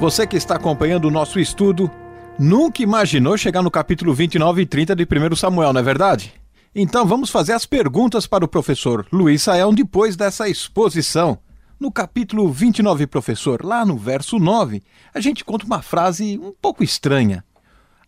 Você 0.00 0.28
que 0.28 0.36
está 0.36 0.54
acompanhando 0.54 1.06
o 1.06 1.10
nosso 1.10 1.40
estudo, 1.40 1.90
nunca 2.38 2.82
imaginou 2.82 3.36
chegar 3.36 3.62
no 3.62 3.70
capítulo 3.70 4.14
29 4.14 4.62
e 4.62 4.66
30 4.66 4.94
de 4.94 5.02
1 5.02 5.34
Samuel, 5.34 5.72
não 5.72 5.80
é 5.80 5.82
verdade? 5.82 6.32
Então 6.74 7.06
vamos 7.06 7.30
fazer 7.30 7.52
as 7.52 7.64
perguntas 7.64 8.26
para 8.26 8.44
o 8.44 8.48
professor 8.48 9.06
Luiz 9.12 9.42
Sael 9.42 9.72
depois 9.72 10.16
dessa 10.16 10.48
exposição. 10.48 11.38
No 11.80 11.92
capítulo 11.92 12.50
29, 12.50 13.06
professor, 13.06 13.64
lá 13.64 13.84
no 13.86 13.96
verso 13.96 14.38
9, 14.38 14.82
a 15.14 15.20
gente 15.20 15.44
conta 15.44 15.64
uma 15.64 15.80
frase 15.80 16.38
um 16.38 16.52
pouco 16.52 16.82
estranha. 16.82 17.44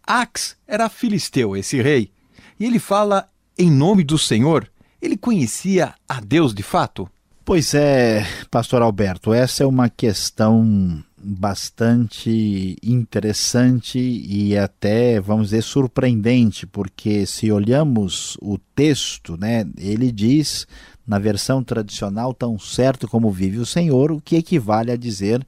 Ax 0.04 0.56
era 0.66 0.88
filisteu, 0.88 1.56
esse 1.56 1.80
rei, 1.80 2.10
e 2.58 2.66
ele 2.66 2.78
fala 2.78 3.28
em 3.56 3.70
nome 3.70 4.02
do 4.02 4.18
Senhor. 4.18 4.68
Ele 5.00 5.16
conhecia 5.16 5.94
a 6.08 6.20
Deus 6.20 6.52
de 6.52 6.62
fato? 6.62 7.08
Pois 7.44 7.74
é, 7.74 8.26
pastor 8.50 8.82
Alberto, 8.82 9.32
essa 9.32 9.62
é 9.62 9.66
uma 9.66 9.88
questão 9.88 11.02
bastante 11.22 12.76
interessante 12.82 13.98
e 13.98 14.56
até, 14.56 15.20
vamos 15.20 15.48
dizer, 15.48 15.62
surpreendente, 15.62 16.66
porque 16.66 17.26
se 17.26 17.52
olhamos 17.52 18.36
o 18.40 18.58
texto, 18.74 19.36
né, 19.36 19.66
ele 19.76 20.10
diz 20.10 20.66
na 21.06 21.18
versão 21.18 21.62
tradicional, 21.62 22.32
tão 22.32 22.58
certo 22.58 23.08
como 23.08 23.30
vive 23.30 23.58
o 23.58 23.66
Senhor, 23.66 24.12
o 24.12 24.20
que 24.20 24.36
equivale 24.36 24.92
a 24.92 24.96
dizer 24.96 25.44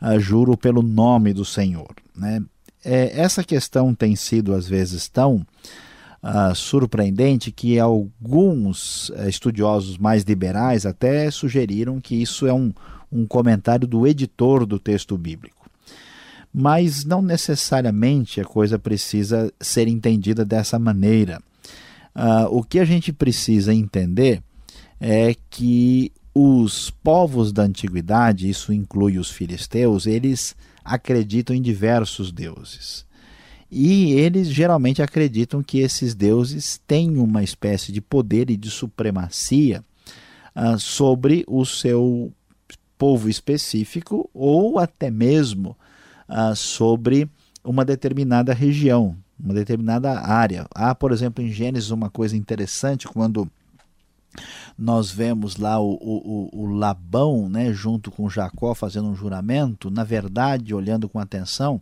uh, 0.00 0.18
juro 0.20 0.56
pelo 0.56 0.82
nome 0.82 1.32
do 1.32 1.44
Senhor. 1.44 1.94
Né? 2.14 2.42
É, 2.84 3.18
essa 3.20 3.42
questão 3.42 3.94
tem 3.94 4.14
sido 4.14 4.54
às 4.54 4.68
vezes 4.68 5.08
tão 5.08 5.44
uh, 6.22 6.54
surpreendente 6.54 7.50
que 7.50 7.78
alguns 7.78 9.08
uh, 9.08 9.28
estudiosos 9.28 9.96
mais 9.96 10.22
liberais 10.22 10.84
até 10.84 11.30
sugeriram 11.30 12.00
que 12.00 12.14
isso 12.14 12.46
é 12.46 12.52
um 12.52 12.72
um 13.10 13.26
comentário 13.26 13.86
do 13.86 14.06
editor 14.06 14.66
do 14.66 14.78
texto 14.78 15.16
bíblico. 15.16 15.68
Mas 16.52 17.04
não 17.04 17.20
necessariamente 17.20 18.40
a 18.40 18.44
coisa 18.44 18.78
precisa 18.78 19.52
ser 19.60 19.88
entendida 19.88 20.44
dessa 20.44 20.78
maneira. 20.78 21.40
Uh, 22.14 22.48
o 22.50 22.62
que 22.62 22.78
a 22.78 22.84
gente 22.84 23.12
precisa 23.12 23.74
entender 23.74 24.42
é 24.98 25.34
que 25.50 26.10
os 26.34 26.90
povos 26.90 27.52
da 27.52 27.62
antiguidade, 27.62 28.48
isso 28.48 28.72
inclui 28.72 29.18
os 29.18 29.30
filisteus, 29.30 30.06
eles 30.06 30.54
acreditam 30.84 31.54
em 31.56 31.62
diversos 31.62 32.30
deuses. 32.30 33.06
E 33.70 34.12
eles 34.12 34.48
geralmente 34.48 35.02
acreditam 35.02 35.62
que 35.62 35.78
esses 35.78 36.14
deuses 36.14 36.80
têm 36.86 37.18
uma 37.18 37.42
espécie 37.42 37.90
de 37.90 38.00
poder 38.00 38.50
e 38.50 38.56
de 38.56 38.70
supremacia 38.70 39.84
uh, 40.54 40.78
sobre 40.78 41.44
o 41.48 41.64
seu 41.64 42.32
povo 42.98 43.28
específico 43.28 44.28
ou 44.32 44.78
até 44.78 45.10
mesmo 45.10 45.76
ah, 46.28 46.54
sobre 46.54 47.28
uma 47.64 47.84
determinada 47.84 48.54
região, 48.54 49.16
uma 49.38 49.54
determinada 49.54 50.20
área. 50.20 50.66
Há, 50.74 50.94
por 50.94 51.12
exemplo, 51.12 51.42
em 51.44 51.50
Gênesis 51.50 51.90
uma 51.90 52.10
coisa 52.10 52.36
interessante 52.36 53.08
quando 53.08 53.50
nós 54.78 55.10
vemos 55.10 55.56
lá 55.56 55.80
o, 55.80 55.92
o, 55.94 56.50
o, 56.52 56.66
Labão, 56.66 57.48
né, 57.48 57.72
junto 57.72 58.10
com 58.10 58.28
Jacó, 58.28 58.74
fazendo 58.74 59.08
um 59.08 59.14
juramento. 59.14 59.90
Na 59.90 60.04
verdade, 60.04 60.74
olhando 60.74 61.08
com 61.08 61.18
atenção, 61.18 61.80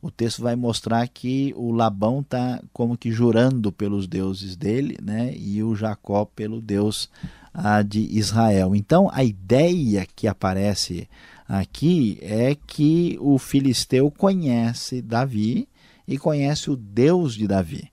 o 0.00 0.10
texto 0.10 0.42
vai 0.42 0.54
mostrar 0.54 1.06
que 1.08 1.52
o 1.56 1.72
Labão 1.72 2.20
está 2.20 2.62
como 2.72 2.96
que 2.96 3.10
jurando 3.10 3.72
pelos 3.72 4.06
deuses 4.06 4.56
dele, 4.56 4.96
né, 5.02 5.34
e 5.36 5.62
o 5.62 5.74
Jacó 5.74 6.24
pelo 6.24 6.60
Deus 6.60 7.10
ah, 7.52 7.82
de 7.82 8.00
Israel. 8.00 8.74
Então, 8.74 9.10
a 9.12 9.24
ideia 9.24 10.06
que 10.14 10.28
aparece 10.28 11.08
aqui 11.48 12.18
é 12.20 12.54
que 12.54 13.16
o 13.20 13.38
filisteu 13.38 14.10
conhece 14.10 15.02
Davi 15.02 15.68
e 16.06 16.16
conhece 16.16 16.70
o 16.70 16.76
Deus 16.76 17.34
de 17.34 17.46
Davi. 17.46 17.90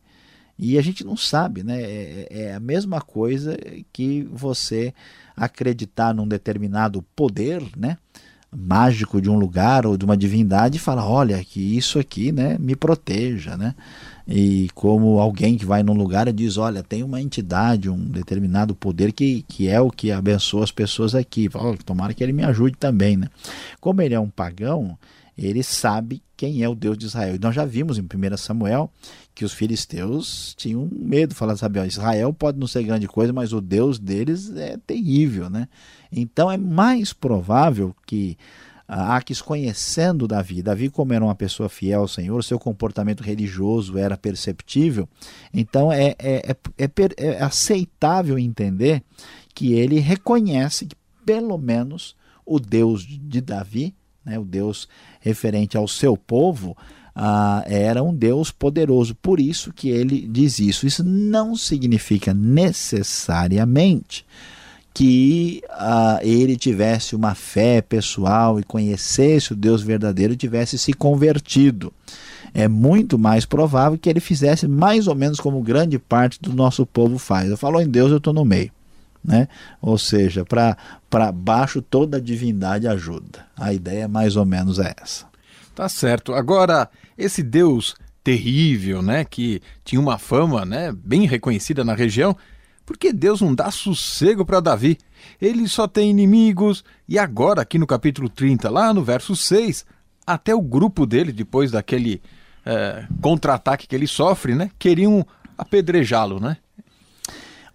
E 0.58 0.78
a 0.78 0.82
gente 0.82 1.04
não 1.04 1.18
sabe, 1.18 1.64
né? 1.64 1.82
É, 1.82 2.28
é, 2.30 2.54
a 2.54 2.60
mesma 2.60 3.02
coisa 3.02 3.58
que 3.92 4.24
você 4.32 4.94
acreditar 5.36 6.14
num 6.14 6.28
determinado 6.28 7.02
poder, 7.14 7.62
né? 7.76 7.98
Mágico 8.56 9.22
de 9.22 9.30
um 9.30 9.38
lugar 9.38 9.86
ou 9.86 9.98
de 9.98 10.06
uma 10.06 10.16
divindade 10.16 10.78
e 10.78 10.80
falar, 10.80 11.08
olha, 11.08 11.44
que 11.44 11.60
isso 11.60 12.00
aqui, 12.00 12.32
né, 12.32 12.58
me 12.60 12.76
proteja, 12.76 13.58
né? 13.58 13.76
E 14.28 14.70
como 14.74 15.20
alguém 15.20 15.56
que 15.56 15.66
vai 15.66 15.84
num 15.84 15.94
lugar 15.94 16.28
e 16.28 16.34
diz, 16.34 16.58
olha, 16.58 16.82
tem 16.82 17.04
uma 17.04 17.22
entidade, 17.22 17.90
um 17.90 18.06
determinado 18.06 18.74
poder 18.74 19.12
que, 19.12 19.44
que 19.48 19.68
é 19.68 19.80
o 19.80 19.92
que 19.92 20.12
abençoa 20.12 20.64
as 20.64 20.72
pessoas 20.72 21.14
aqui. 21.14 21.48
Fala, 21.48 21.78
tomara 21.86 22.14
que 22.14 22.24
ele 22.24 22.34
me 22.34 22.44
ajude 22.44 22.76
também, 22.76 23.16
né? 23.16 23.30
Como 23.80 24.02
ele 24.02 24.16
é 24.16 24.20
um 24.20 24.30
pagão, 24.30 24.98
ele 25.38 25.62
sabe 25.62 26.24
quem 26.36 26.64
é 26.64 26.70
o 26.70 26.74
Deus 26.74 26.98
de 26.98 27.06
Israel. 27.06 27.36
E 27.36 27.40
nós 27.40 27.54
já 27.54 27.66
vimos 27.66 28.00
em 28.00 28.02
1 28.02 28.38
Samuel 28.38 28.90
que 29.36 29.44
os 29.44 29.54
filisteus 29.54 30.56
tinham 30.58 30.90
medo, 30.92 31.36
falando, 31.36 31.58
sabe, 31.58 31.78
ó, 31.78 31.86
Israel 31.86 32.34
pode 32.34 32.58
não 32.58 32.66
ser 32.66 32.84
grande 32.84 33.08
coisa, 33.08 33.34
mas 33.34 33.52
o 33.52 33.60
Deus 33.60 34.00
deles 34.00 34.50
é 34.56 34.78
terrível, 34.78 35.50
né? 35.50 35.68
Então 36.12 36.50
é 36.50 36.58
mais 36.58 37.12
provável 37.12 37.94
que 38.08 38.38
Aques 38.88 39.42
conhecendo 39.42 40.28
Davi, 40.28 40.62
Davi 40.62 40.90
como 40.90 41.12
era 41.12 41.26
uma 41.26 41.36
pessoa 41.36 41.68
fiel 41.68 42.02
ao 42.02 42.08
Senhor, 42.08 42.44
seu 42.44 42.58
comportamento 42.58 43.22
religioso 43.22 43.98
era 43.98 44.16
perceptível, 44.16 45.10
então 45.54 45.92
é, 45.92 46.16
é, 46.18 46.56
é, 46.78 46.90
é 47.18 47.44
aceitável 47.44 48.40
entender 48.40 49.04
que 49.54 49.74
ele 49.74 50.00
reconhece 50.00 50.86
que 50.86 50.96
pelo 51.26 51.58
menos 51.58 52.16
o 52.46 52.60
Deus 52.60 53.04
de 53.06 53.42
Davi 53.42 53.94
né, 54.26 54.40
o 54.40 54.44
Deus 54.44 54.90
referente 55.20 55.78
ao 55.78 55.88
seu 55.88 56.18
povo, 56.18 56.76
ah, 57.16 57.64
era 57.66 58.04
um 58.04 58.14
Deus 58.14 58.52
poderoso. 58.52 59.16
Por 59.16 59.40
isso 59.40 59.72
que 59.74 59.90
ele 59.90 60.28
diz 60.28 60.60
isso. 60.60 60.86
Isso 60.86 61.04
não 61.04 61.56
significa 61.56 62.34
necessariamente 62.34 64.26
que 64.94 65.62
ah, 65.70 66.20
ele 66.22 66.56
tivesse 66.56 67.16
uma 67.16 67.34
fé 67.36 67.82
pessoal 67.82 68.60
e 68.60 68.64
conhecesse 68.64 69.54
o 69.54 69.56
Deus 69.56 69.82
verdadeiro 69.82 70.34
e 70.34 70.38
tivesse 70.38 70.78
se 70.78 70.94
convertido. 70.94 71.94
É 72.54 72.68
muito 72.68 73.18
mais 73.18 73.46
provável 73.46 73.98
que 73.98 74.10
ele 74.10 74.22
fizesse 74.22 74.68
mais 74.68 75.08
ou 75.08 75.16
menos 75.16 75.40
como 75.40 75.62
grande 75.62 76.00
parte 76.00 76.42
do 76.42 76.54
nosso 76.54 76.86
povo 76.86 77.18
faz. 77.18 77.50
Eu 77.50 77.58
falo 77.58 77.82
em 77.82 77.88
Deus, 77.88 78.12
eu 78.12 78.18
estou 78.18 78.34
no 78.34 78.46
meio 78.46 78.72
né? 79.26 79.48
Ou 79.82 79.98
seja, 79.98 80.46
para 80.46 81.32
baixo 81.32 81.82
toda 81.82 82.22
divindade 82.22 82.88
ajuda. 82.88 83.46
A 83.58 83.74
ideia 83.74 84.08
mais 84.08 84.36
ou 84.36 84.46
menos 84.46 84.80
é 84.80 84.94
essa. 85.02 85.26
Tá 85.76 85.90
certo. 85.90 86.34
Agora, 86.34 86.90
esse 87.18 87.44
Deus 87.44 87.96
terrível, 88.24 89.02
né, 89.02 89.24
que 89.24 89.62
tinha 89.84 90.02
uma 90.02 90.18
fama, 90.18 90.66
né, 90.66 90.92
bem 90.92 91.28
reconhecida 91.28 91.84
na 91.84 91.94
região, 91.94 92.36
por 92.86 92.98
que 92.98 93.12
Deus 93.12 93.42
não 93.42 93.54
dá 93.54 93.70
sossego 93.70 94.46
para 94.46 94.60
Davi? 94.60 94.98
Ele 95.40 95.68
só 95.68 95.88
tem 95.88 96.10
inimigos, 96.10 96.84
e 97.08 97.20
agora, 97.20 97.62
aqui 97.62 97.78
no 97.78 97.86
capítulo 97.86 98.30
30, 98.30 98.70
lá 98.70 98.94
no 98.94 99.04
verso 99.04 99.36
6, 99.36 99.86
até 100.26 100.56
o 100.56 100.62
grupo 100.62 101.06
dele, 101.06 101.32
depois 101.32 101.72
daquele 101.72 102.22
é, 102.66 103.06
contra-ataque 103.22 103.88
que 103.88 103.96
ele 103.96 104.08
sofre, 104.08 104.56
né, 104.56 104.72
queriam 104.80 105.26
apedrejá-lo, 105.58 106.40
né? 106.40 106.58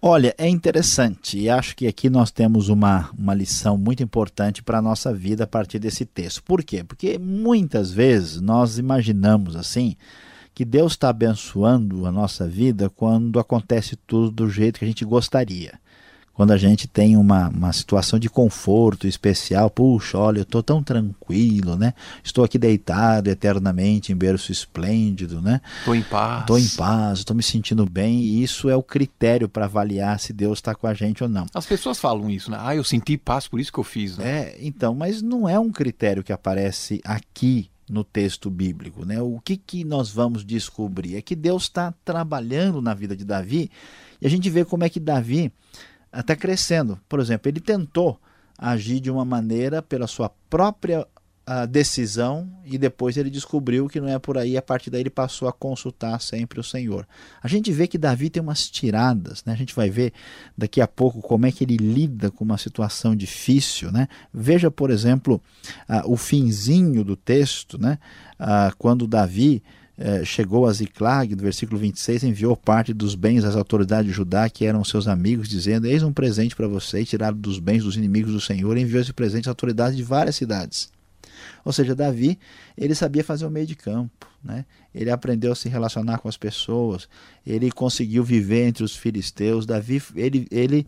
Olha, 0.03 0.33
é 0.35 0.49
interessante 0.49 1.37
e 1.37 1.47
acho 1.47 1.75
que 1.75 1.85
aqui 1.85 2.09
nós 2.09 2.31
temos 2.31 2.69
uma, 2.69 3.11
uma 3.15 3.35
lição 3.35 3.77
muito 3.77 4.01
importante 4.01 4.63
para 4.63 4.79
a 4.79 4.81
nossa 4.81 5.13
vida 5.13 5.43
a 5.43 5.47
partir 5.47 5.77
desse 5.77 6.05
texto. 6.05 6.41
Por 6.41 6.63
quê? 6.63 6.83
Porque 6.83 7.19
muitas 7.19 7.91
vezes 7.91 8.41
nós 8.41 8.79
imaginamos 8.79 9.55
assim 9.55 9.95
que 10.55 10.65
Deus 10.65 10.93
está 10.93 11.09
abençoando 11.09 12.07
a 12.07 12.11
nossa 12.11 12.47
vida 12.47 12.89
quando 12.89 13.39
acontece 13.39 13.95
tudo 13.95 14.31
do 14.31 14.49
jeito 14.49 14.79
que 14.79 14.85
a 14.85 14.87
gente 14.87 15.05
gostaria 15.05 15.79
quando 16.41 16.53
a 16.53 16.57
gente 16.57 16.87
tem 16.87 17.15
uma, 17.15 17.49
uma 17.49 17.71
situação 17.71 18.17
de 18.17 18.27
conforto 18.27 19.05
especial, 19.05 19.69
puxa, 19.69 20.17
olha, 20.17 20.39
eu 20.39 20.41
estou 20.41 20.63
tão 20.63 20.81
tranquilo, 20.81 21.75
né? 21.75 21.93
Estou 22.23 22.43
aqui 22.43 22.57
deitado 22.57 23.29
eternamente 23.29 24.11
em 24.11 24.15
berço 24.15 24.51
esplêndido, 24.51 25.39
né? 25.39 25.61
Estou 25.77 25.93
em 25.93 26.01
paz. 26.01 26.39
Estou 26.39 26.57
em 26.57 26.67
paz, 26.69 27.19
estou 27.19 27.35
me 27.35 27.43
sentindo 27.43 27.85
bem, 27.85 28.21
e 28.21 28.41
isso 28.41 28.71
é 28.71 28.75
o 28.75 28.81
critério 28.81 29.47
para 29.47 29.65
avaliar 29.65 30.19
se 30.19 30.33
Deus 30.33 30.57
está 30.57 30.73
com 30.73 30.87
a 30.87 30.95
gente 30.95 31.21
ou 31.21 31.29
não. 31.29 31.45
As 31.53 31.67
pessoas 31.67 31.99
falam 31.99 32.27
isso, 32.27 32.49
né? 32.49 32.57
Ah, 32.59 32.75
eu 32.75 32.83
senti 32.83 33.19
paz, 33.19 33.47
por 33.47 33.59
isso 33.59 33.71
que 33.71 33.77
eu 33.77 33.83
fiz. 33.83 34.17
Né? 34.17 34.27
É, 34.27 34.57
então, 34.61 34.95
mas 34.95 35.21
não 35.21 35.47
é 35.47 35.59
um 35.59 35.71
critério 35.71 36.23
que 36.23 36.33
aparece 36.33 36.99
aqui 37.03 37.69
no 37.87 38.03
texto 38.03 38.49
bíblico, 38.49 39.05
né? 39.05 39.21
O 39.21 39.39
que, 39.45 39.55
que 39.55 39.83
nós 39.83 40.09
vamos 40.09 40.43
descobrir? 40.43 41.17
É 41.17 41.21
que 41.21 41.35
Deus 41.35 41.65
está 41.65 41.93
trabalhando 42.03 42.81
na 42.81 42.95
vida 42.95 43.15
de 43.15 43.25
Davi, 43.25 43.69
e 44.19 44.25
a 44.25 44.29
gente 44.29 44.49
vê 44.49 44.65
como 44.65 44.83
é 44.83 44.89
que 44.89 44.99
Davi 44.99 45.51
até 46.11 46.35
crescendo. 46.35 46.99
Por 47.07 47.19
exemplo, 47.19 47.49
ele 47.49 47.59
tentou 47.59 48.19
agir 48.57 48.99
de 48.99 49.09
uma 49.09 49.25
maneira 49.25 49.81
pela 49.81 50.05
sua 50.05 50.29
própria 50.49 51.01
uh, 51.01 51.67
decisão 51.67 52.49
e 52.65 52.77
depois 52.77 53.17
ele 53.17 53.29
descobriu 53.29 53.87
que 53.87 53.99
não 53.99 54.07
é 54.07 54.19
por 54.19 54.37
aí. 54.37 54.57
A 54.57 54.61
partir 54.61 54.89
daí 54.89 55.01
ele 55.01 55.09
passou 55.09 55.47
a 55.47 55.53
consultar 55.53 56.19
sempre 56.21 56.59
o 56.59 56.63
Senhor. 56.63 57.07
A 57.41 57.47
gente 57.47 57.71
vê 57.71 57.87
que 57.87 57.97
Davi 57.97 58.29
tem 58.29 58.41
umas 58.41 58.69
tiradas, 58.69 59.43
né? 59.45 59.53
A 59.53 59.55
gente 59.55 59.75
vai 59.75 59.89
ver 59.89 60.13
daqui 60.57 60.81
a 60.81 60.87
pouco 60.87 61.21
como 61.21 61.45
é 61.45 61.51
que 61.51 61.63
ele 61.63 61.77
lida 61.77 62.29
com 62.29 62.43
uma 62.43 62.57
situação 62.57 63.15
difícil, 63.15 63.91
né? 63.91 64.07
Veja, 64.33 64.69
por 64.69 64.91
exemplo, 64.91 65.41
uh, 65.89 66.11
o 66.11 66.17
finzinho 66.17 67.03
do 67.03 67.15
texto, 67.15 67.79
né? 67.79 67.97
Uh, 68.39 68.75
quando 68.77 69.07
Davi 69.07 69.63
eh, 70.03 70.25
chegou 70.25 70.65
a 70.65 70.73
Ziclag, 70.73 71.35
do 71.35 71.43
versículo 71.43 71.79
26, 71.79 72.23
enviou 72.23 72.57
parte 72.57 72.91
dos 72.91 73.13
bens 73.13 73.43
às 73.43 73.55
autoridades 73.55 74.07
de 74.07 74.11
Judá, 74.11 74.49
que 74.49 74.65
eram 74.65 74.83
seus 74.83 75.07
amigos, 75.07 75.47
dizendo: 75.47 75.85
Eis 75.85 76.01
um 76.01 76.11
presente 76.11 76.55
para 76.55 76.67
você, 76.67 77.05
tirado 77.05 77.37
dos 77.37 77.59
bens 77.59 77.83
dos 77.83 77.95
inimigos 77.95 78.33
do 78.33 78.41
Senhor, 78.41 78.75
e 78.75 78.81
enviou 78.81 78.99
esse 78.99 79.13
presente 79.13 79.43
às 79.43 79.49
autoridades 79.49 79.95
de 79.95 80.01
várias 80.01 80.35
cidades. 80.35 80.89
Ou 81.63 81.71
seja, 81.71 81.93
Davi, 81.93 82.39
ele 82.75 82.95
sabia 82.95 83.23
fazer 83.23 83.45
o 83.45 83.51
meio 83.51 83.67
de 83.67 83.75
campo, 83.75 84.27
né? 84.43 84.65
ele 84.93 85.11
aprendeu 85.11 85.51
a 85.51 85.55
se 85.55 85.69
relacionar 85.69 86.17
com 86.17 86.27
as 86.27 86.35
pessoas, 86.35 87.07
ele 87.45 87.71
conseguiu 87.71 88.23
viver 88.23 88.67
entre 88.67 88.83
os 88.83 88.95
filisteus. 88.95 89.67
Davi, 89.67 90.01
ele, 90.15 90.47
ele, 90.49 90.87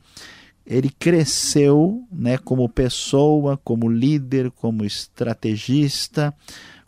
ele 0.65 0.89
cresceu 0.89 2.03
né, 2.11 2.39
como 2.39 2.67
pessoa, 2.67 3.59
como 3.63 3.87
líder, 3.87 4.49
como 4.49 4.83
estrategista, 4.83 6.33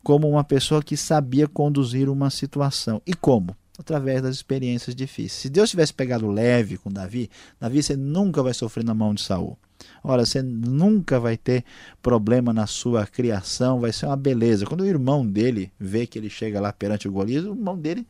como 0.06 0.30
uma 0.30 0.44
pessoa 0.44 0.84
que 0.84 0.96
sabia 0.96 1.48
conduzir 1.48 2.10
uma 2.10 2.30
situação. 2.30 3.02
E 3.08 3.15
como? 3.15 3.58
Através 3.76 4.22
das 4.22 4.36
experiências 4.36 4.96
difíceis. 4.96 5.32
Se 5.32 5.50
Deus 5.50 5.72
tivesse 5.72 5.91
pegado 5.91 6.28
leve 6.30 6.78
com 6.78 6.91
Davi, 6.91 7.28
Davi 7.60 7.82
você 7.82 7.96
nunca 7.98 8.44
vai 8.44 8.54
sofrer 8.54 8.86
na 8.86 8.94
mão 8.94 9.15
de 9.15 9.24
Saul. 9.24 9.58
Ora, 10.04 10.24
você 10.24 10.44
nunca 10.44 11.20
vai 11.20 11.36
ter 11.36 11.65
problema 12.04 12.54
na 12.54 12.68
sua 12.68 13.08
criação, 13.08 13.80
vai 13.80 13.91
ser 13.91 14.06
uma 14.06 14.15
beleza. 14.15 14.68
Quando 14.68 14.82
o 14.82 14.86
irmão 14.86 15.26
dele 15.26 15.72
vê 15.80 16.06
que 16.06 16.20
ele 16.20 16.30
chega 16.30 16.62
lá 16.62 16.72
perante 16.72 17.08
o 17.08 17.12
Golias, 17.12 17.44
o 17.44 17.54
irmão 17.56 17.76
dele 17.76 18.06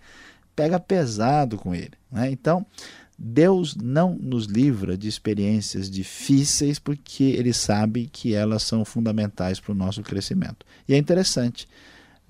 pega 0.54 0.78
pesado 0.78 1.58
com 1.58 1.74
ele. 1.74 1.94
Né? 2.12 2.30
Então, 2.30 2.66
Deus 3.18 3.76
não 3.76 4.16
nos 4.16 4.46
livra 4.46 4.98
de 4.98 5.08
experiências 5.08 5.90
difíceis 5.90 6.80
porque 6.80 7.24
Ele 7.24 7.54
sabe 7.54 8.10
que 8.12 8.34
elas 8.34 8.64
são 8.64 8.84
fundamentais 8.84 9.60
para 9.60 9.72
o 9.72 9.76
nosso 9.76 10.02
crescimento. 10.02 10.66
E 10.88 10.94
é 10.94 10.98
interessante, 10.98 11.68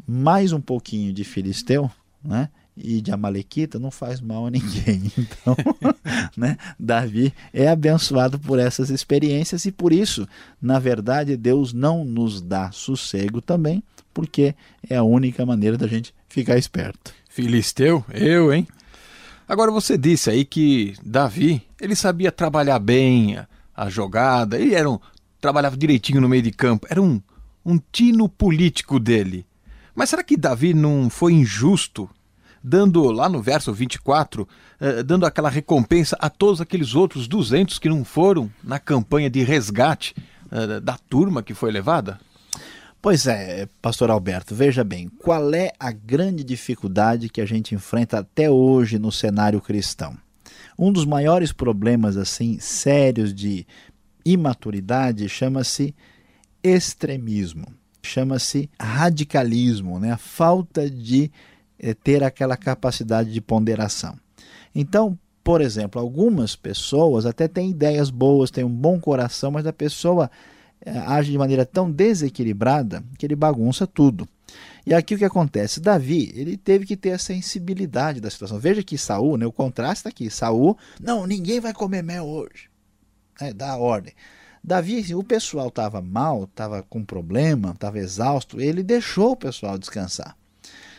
mais 0.08 0.52
um 0.52 0.62
pouquinho 0.62 1.12
de 1.12 1.24
Filisteu 1.24 1.90
né, 2.24 2.50
e 2.76 3.02
de 3.02 3.12
Amalequita 3.12 3.80
não 3.80 3.90
faz 3.90 4.22
mal 4.22 4.46
a 4.46 4.52
ninguém. 4.52 5.12
Então, 5.18 5.56
né, 6.38 6.58
Davi 6.80 7.34
é 7.54 7.68
abençoado 7.68 8.38
por 8.38 8.60
essas 8.60 8.90
experiências 8.90 9.66
e 9.66 9.72
por 9.72 9.92
isso, 9.92 10.28
na 10.62 10.78
verdade, 10.78 11.38
Deus 11.38 11.74
não 11.74 12.06
nos 12.06 12.42
dá 12.42 12.72
sossego 12.72 13.42
também, 13.42 13.84
porque 14.14 14.56
é 14.88 14.96
a 14.96 15.04
única 15.04 15.46
maneira 15.46 15.78
da 15.78 15.88
gente 15.88 16.14
ficar 16.30 16.58
esperto. 16.58 17.14
Filisteu? 17.30 18.06
Eu, 18.14 18.54
hein? 18.54 18.68
Agora 19.48 19.72
você 19.72 19.98
disse 19.98 20.30
aí 20.30 20.44
que 20.44 20.96
Davi, 21.04 21.62
ele 21.80 21.96
sabia 21.96 22.32
trabalhar 22.32 22.80
bem 22.80 23.38
a, 23.38 23.48
a 23.76 23.90
jogada, 23.90 24.60
ele 24.60 24.74
era 24.74 24.90
um, 24.90 25.00
trabalhava 25.40 25.78
direitinho 25.78 26.20
no 26.20 26.28
meio 26.28 26.42
de 26.42 26.52
campo, 26.52 26.88
era 26.90 27.02
um, 27.02 27.22
um 27.64 27.80
tino 27.92 28.28
político 28.28 29.00
dele. 29.00 29.46
Mas 29.94 30.10
será 30.10 30.24
que 30.24 30.36
Davi 30.36 30.74
não 30.74 31.10
foi 31.10 31.34
injusto 31.34 32.10
dando 32.66 33.04
lá 33.12 33.30
no 33.30 33.40
verso 33.40 33.72
24, 33.72 34.48
eh, 34.80 35.04
dando 35.04 35.28
aquela 35.28 35.50
recompensa 35.50 36.18
a 36.20 36.32
todos 36.32 36.60
aqueles 36.60 36.96
outros 36.96 37.28
200 37.28 37.78
que 37.78 37.88
não 37.88 38.04
foram 38.04 38.52
na 38.64 38.80
campanha 38.80 39.30
de 39.30 39.44
resgate 39.44 40.16
eh, 40.52 40.80
da 40.80 40.98
turma 40.98 41.44
que 41.44 41.54
foi 41.54 41.72
levada? 41.72 42.20
Pois 43.06 43.28
é, 43.28 43.70
pastor 43.84 44.10
Alberto, 44.10 44.56
veja 44.56 44.84
bem, 44.84 45.08
qual 45.20 45.54
é 45.54 45.72
a 45.80 45.92
grande 45.92 46.44
dificuldade 46.44 47.30
que 47.30 47.40
a 47.40 47.46
gente 47.46 47.76
enfrenta 47.76 48.18
até 48.18 48.50
hoje 48.50 48.98
no 48.98 49.12
cenário 49.12 49.62
cristão? 49.62 50.18
Um 50.76 50.92
dos 50.92 51.06
maiores 51.06 51.52
problemas 51.52 52.18
assim 52.18 52.58
sérios 52.60 53.32
de 53.32 53.68
imaturidade 54.26 55.30
chama-se 55.30 55.94
extremismo, 56.64 57.68
chama-se 58.02 58.72
radicalismo, 58.82 60.00
né? 60.00 60.14
a 60.14 60.18
falta 60.18 60.90
de 60.90 61.32
é, 61.78 61.94
ter 61.94 62.24
aquela 62.24 62.58
capacidade 62.58 63.32
de 63.32 63.40
ponderação. 63.40 64.18
Então, 64.74 65.16
por 65.44 65.62
exemplo, 65.62 66.02
algumas 66.02 66.56
pessoas 66.56 67.28
até 67.28 67.48
têm 67.48 67.70
ideias 67.70 68.10
boas, 68.10 68.50
têm 68.50 68.64
um 68.64 68.76
bom 68.76 69.00
coração, 69.00 69.52
mas 69.52 69.68
a 69.68 69.72
pessoa 69.72 70.28
age 71.08 71.32
de 71.32 71.38
maneira 71.38 71.66
tão 71.66 71.92
desequilibrada 71.92 73.04
que 73.18 73.26
ele 73.26 73.36
bagunça 73.36 73.88
tudo. 73.88 74.28
E 74.86 74.94
aqui 74.94 75.16
o 75.16 75.18
que 75.18 75.26
acontece? 75.26 75.80
Davi, 75.80 76.32
ele 76.36 76.56
teve 76.56 76.86
que 76.86 76.96
ter 76.96 77.12
a 77.12 77.18
sensibilidade 77.18 78.22
da 78.22 78.30
situação. 78.30 78.60
Veja 78.60 78.84
que 78.84 78.98
Saul, 78.98 79.38
né, 79.38 79.46
o 79.46 79.52
contraste 79.52 80.02
está 80.02 80.10
aqui. 80.10 80.30
Saul, 80.30 80.78
não, 81.02 81.26
ninguém 81.26 81.60
vai 81.60 81.74
comer 81.74 82.04
mel 82.04 82.26
hoje. 82.26 82.70
É, 83.40 83.52
dá 83.52 83.72
a 83.72 83.78
ordem. 83.78 84.14
Davi, 84.64 85.00
assim, 85.00 85.14
o 85.14 85.24
pessoal 85.24 85.68
estava 85.68 86.02
mal, 86.02 86.44
estava 86.46 86.84
com 86.84 87.04
problema, 87.04 87.72
estava 87.72 88.00
exausto, 88.00 88.60
ele 88.62 88.84
deixou 88.84 89.32
o 89.32 89.36
pessoal 89.36 89.78
descansar. 89.78 90.36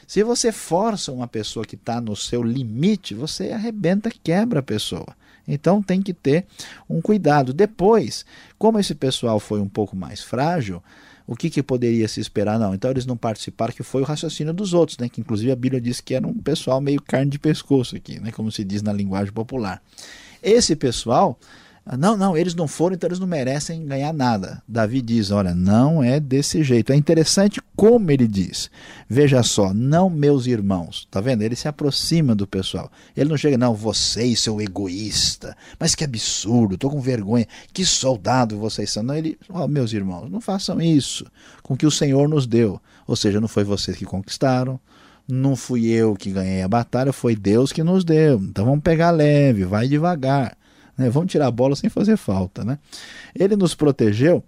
Se 0.06 0.22
você 0.22 0.52
força 0.52 1.10
uma 1.10 1.26
pessoa 1.26 1.64
que 1.64 1.74
está 1.74 2.00
no 2.00 2.14
seu 2.14 2.42
limite, 2.42 3.14
você 3.14 3.50
arrebenta, 3.50 4.10
quebra 4.22 4.60
a 4.60 4.62
pessoa. 4.62 5.16
Então 5.46 5.82
tem 5.82 6.02
que 6.02 6.12
ter 6.12 6.46
um 6.88 7.00
cuidado. 7.00 7.52
Depois, 7.52 8.24
como 8.58 8.78
esse 8.78 8.94
pessoal 8.94 9.38
foi 9.38 9.60
um 9.60 9.68
pouco 9.68 9.96
mais 9.96 10.22
frágil, 10.22 10.82
o 11.26 11.34
que, 11.34 11.50
que 11.50 11.62
poderia 11.62 12.06
se 12.06 12.20
esperar? 12.20 12.58
Não, 12.58 12.74
então 12.74 12.90
eles 12.90 13.04
não 13.04 13.16
participaram, 13.16 13.72
que 13.72 13.82
foi 13.82 14.02
o 14.02 14.04
raciocínio 14.04 14.54
dos 14.54 14.72
outros, 14.72 14.96
né? 14.98 15.08
que 15.08 15.20
inclusive 15.20 15.50
a 15.50 15.56
Bíblia 15.56 15.80
diz 15.80 16.00
que 16.00 16.14
era 16.14 16.26
um 16.26 16.34
pessoal 16.34 16.80
meio 16.80 17.02
carne 17.02 17.30
de 17.30 17.38
pescoço 17.38 17.96
aqui, 17.96 18.20
né? 18.20 18.30
como 18.30 18.50
se 18.52 18.64
diz 18.64 18.80
na 18.80 18.92
linguagem 18.92 19.32
popular. 19.32 19.82
Esse 20.42 20.76
pessoal 20.76 21.38
não, 21.96 22.16
não, 22.16 22.36
eles 22.36 22.54
não 22.54 22.66
foram, 22.66 22.96
então 22.96 23.06
eles 23.06 23.20
não 23.20 23.28
merecem 23.28 23.86
ganhar 23.86 24.12
nada. 24.12 24.60
Davi 24.66 25.00
diz: 25.00 25.30
olha, 25.30 25.54
não 25.54 26.02
é 26.02 26.18
desse 26.18 26.64
jeito. 26.64 26.92
É 26.92 26.96
interessante 26.96 27.60
como 27.76 28.10
ele 28.10 28.26
diz. 28.26 28.68
Veja 29.08 29.40
só, 29.44 29.72
não 29.72 30.10
meus 30.10 30.48
irmãos. 30.48 31.06
Tá 31.08 31.20
vendo? 31.20 31.42
Ele 31.42 31.54
se 31.54 31.68
aproxima 31.68 32.34
do 32.34 32.44
pessoal. 32.44 32.90
Ele 33.16 33.30
não 33.30 33.36
chega, 33.36 33.56
não, 33.56 33.72
vocês, 33.72 34.40
seu 34.40 34.60
egoísta. 34.60 35.56
Mas 35.78 35.94
que 35.94 36.02
absurdo, 36.02 36.76
tô 36.76 36.90
com 36.90 37.00
vergonha. 37.00 37.46
Que 37.72 37.84
soldado 37.84 38.58
vocês 38.58 38.90
são. 38.90 39.04
Não, 39.04 39.14
ele, 39.14 39.38
oh, 39.48 39.68
meus 39.68 39.92
irmãos, 39.92 40.28
não 40.28 40.40
façam 40.40 40.80
isso 40.80 41.24
com 41.62 41.76
que 41.76 41.86
o 41.86 41.90
Senhor 41.90 42.28
nos 42.28 42.48
deu. 42.48 42.80
Ou 43.06 43.14
seja, 43.14 43.40
não 43.40 43.46
foi 43.46 43.62
vocês 43.62 43.96
que 43.96 44.04
conquistaram, 44.04 44.80
não 45.28 45.54
fui 45.54 45.86
eu 45.86 46.16
que 46.16 46.32
ganhei 46.32 46.62
a 46.62 46.68
batalha, 46.68 47.12
foi 47.12 47.36
Deus 47.36 47.70
que 47.70 47.84
nos 47.84 48.04
deu. 48.04 48.40
Então 48.40 48.64
vamos 48.64 48.82
pegar 48.82 49.12
leve, 49.12 49.64
vai 49.64 49.86
devagar. 49.86 50.56
Né? 50.96 51.10
Vamos 51.10 51.30
tirar 51.30 51.46
a 51.46 51.50
bola 51.50 51.76
sem 51.76 51.90
fazer 51.90 52.16
falta. 52.16 52.64
Né? 52.64 52.78
Ele 53.34 53.56
nos 53.56 53.74
protegeu, 53.74 54.42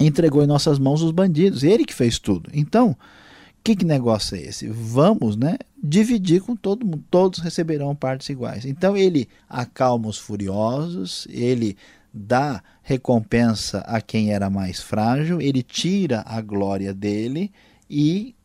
entregou 0.00 0.42
em 0.42 0.46
nossas 0.46 0.78
mãos 0.78 1.02
os 1.02 1.10
bandidos, 1.10 1.62
ele 1.62 1.84
que 1.84 1.94
fez 1.94 2.18
tudo. 2.18 2.50
Então, 2.52 2.96
que, 3.66 3.74
que 3.74 3.84
negócio 3.84 4.36
é 4.36 4.42
esse? 4.42 4.68
Vamos 4.68 5.36
né, 5.36 5.58
dividir 5.82 6.40
com 6.40 6.54
todo 6.54 6.86
mundo, 6.86 7.02
todos 7.10 7.40
receberão 7.40 7.96
partes 7.96 8.28
iguais. 8.28 8.64
Então 8.64 8.96
ele 8.96 9.28
acalma 9.48 10.06
os 10.06 10.16
furiosos, 10.16 11.26
ele 11.28 11.76
dá 12.14 12.62
recompensa 12.80 13.80
a 13.80 14.00
quem 14.00 14.32
era 14.32 14.48
mais 14.48 14.80
frágil, 14.80 15.40
ele 15.40 15.64
tira 15.64 16.22
a 16.24 16.40
glória 16.40 16.94
dele 16.94 17.50
e 17.90 18.36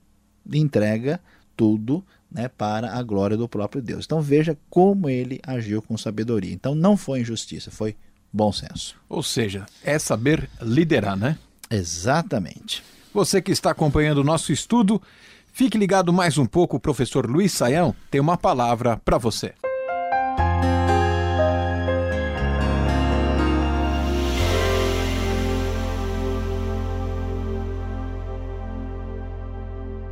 entrega 0.52 1.19
tudo 1.56 2.04
né, 2.32 2.48
para 2.48 2.94
a 2.94 3.04
glória 3.04 3.36
do 3.36 3.48
próprio 3.48 3.82
Deus. 3.82 4.06
Então 4.06 4.22
veja 4.22 4.58
como 4.70 5.10
ele 5.10 5.39
agiu 5.46 5.82
com 5.82 5.98
sabedoria. 5.98 6.54
Então 6.54 6.74
não 6.74 6.96
foi 6.96 7.20
injustiça, 7.22 7.70
foi 7.70 7.96
bom 8.32 8.52
senso. 8.52 8.96
Ou 9.10 9.22
seja, 9.22 9.65
é 9.84 10.00
saber 10.00 10.50
liderar, 10.62 11.17
né? 11.17 11.38
Exatamente. 11.70 12.84
Você 13.13 13.41
que 13.41 13.52
está 13.52 13.72
acompanhando 13.72 14.20
o 14.20 14.24
nosso 14.24 14.54
estudo, 14.54 15.02
fique 15.52 15.78
ligado 15.78 16.13
mais 16.13 16.38
um 16.38 16.46
pouco, 16.46 16.78
o 16.78 16.80
professor 16.80 17.30
Luiz 17.30 17.52
Saião 17.52 17.94
tem 18.10 18.22
uma 18.22 18.38
palavra 18.38 18.98
para 18.98 19.17
você. 19.17 19.54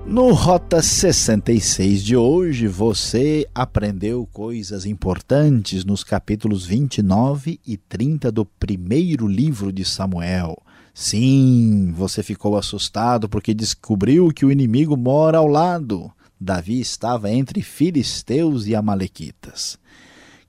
No 0.10 0.34
Rota 0.34 0.82
66 0.82 2.04
de 2.04 2.18
hoje, 2.18 2.68
você 2.68 3.48
aprendeu 3.54 4.28
coisas 4.34 4.84
importantes 4.84 5.86
nos 5.86 6.04
capítulos 6.04 6.66
29 6.66 7.60
e 7.64 7.78
30 7.78 8.32
do 8.32 8.44
primeiro 8.44 9.28
livro 9.28 9.72
de 9.72 9.86
Samuel. 9.86 10.58
Sim, 10.96 11.94
você 11.96 12.24
ficou 12.24 12.58
assustado 12.58 13.30
porque 13.30 13.54
descobriu 13.54 14.30
que 14.30 14.44
o 14.44 14.52
inimigo 14.52 14.98
mora 14.98 15.38
ao 15.38 15.48
lado. 15.48 16.12
Davi 16.42 16.80
estava 16.80 17.30
entre 17.30 17.62
filisteus 17.62 18.66
e 18.66 18.74
amalequitas. 18.74 19.78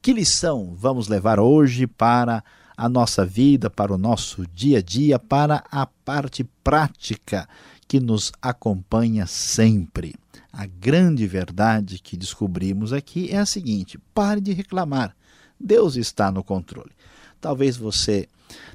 Que 0.01 0.15
lição 0.15 0.75
vamos 0.75 1.07
levar 1.07 1.39
hoje 1.39 1.87
para 1.87 2.43
a 2.75 2.89
nossa 2.89 3.27
vida, 3.27 3.69
para 3.69 3.93
o 3.93 3.99
nosso 3.99 4.47
dia 4.55 4.79
a 4.79 4.83
dia, 4.83 5.19
para 5.19 5.63
a 5.71 5.85
parte 5.85 6.45
prática 6.65 7.47
que 7.91 7.99
nos 7.99 8.31
acompanha 8.41 9.27
sempre. 9.27 10.15
A 10.53 10.65
grande 10.65 11.27
verdade 11.27 11.99
que 11.99 12.17
descobrimos 12.17 12.93
aqui 12.93 13.29
é 13.33 13.39
a 13.39 13.45
seguinte: 13.45 13.99
pare 14.15 14.41
de 14.41 14.53
reclamar. 14.53 15.13
Deus 15.59 15.97
está 15.97 16.31
no 16.31 16.45
controle. 16.45 16.93
Talvez 17.41 17.77
você 17.77 18.29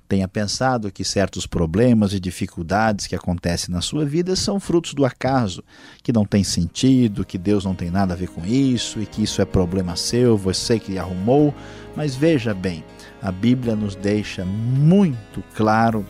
tenha 0.06 0.28
pensado 0.28 0.92
que 0.92 1.06
certos 1.06 1.48
problemas 1.48 2.12
e 2.12 2.20
dificuldades 2.20 3.08
que 3.08 3.16
acontecem 3.16 3.74
na 3.74 3.80
sua 3.80 4.04
vida 4.04 4.36
são 4.36 4.60
frutos 4.60 4.94
do 4.94 5.06
acaso, 5.06 5.64
que 6.04 6.12
não 6.12 6.26
tem 6.26 6.44
sentido, 6.44 7.24
que 7.24 7.38
Deus 7.38 7.64
não 7.64 7.74
tem 7.74 7.90
nada 7.90 8.14
a 8.14 8.18
ver 8.18 8.28
com 8.28 8.46
isso 8.46 9.02
e 9.02 9.06
que 9.06 9.24
isso 9.24 9.42
é 9.42 9.46
problema 9.46 9.96
seu, 9.96 10.36
você 10.36 10.78
que 10.78 11.00
arrumou. 11.00 11.56
Mas 11.96 12.18
veja 12.18 12.54
bem, 12.54 12.84
a 13.22 13.32
Bíblia 13.32 13.78
nos 13.78 13.96
deixa 13.96 14.44
muito 14.44 15.42
claro 15.56 16.06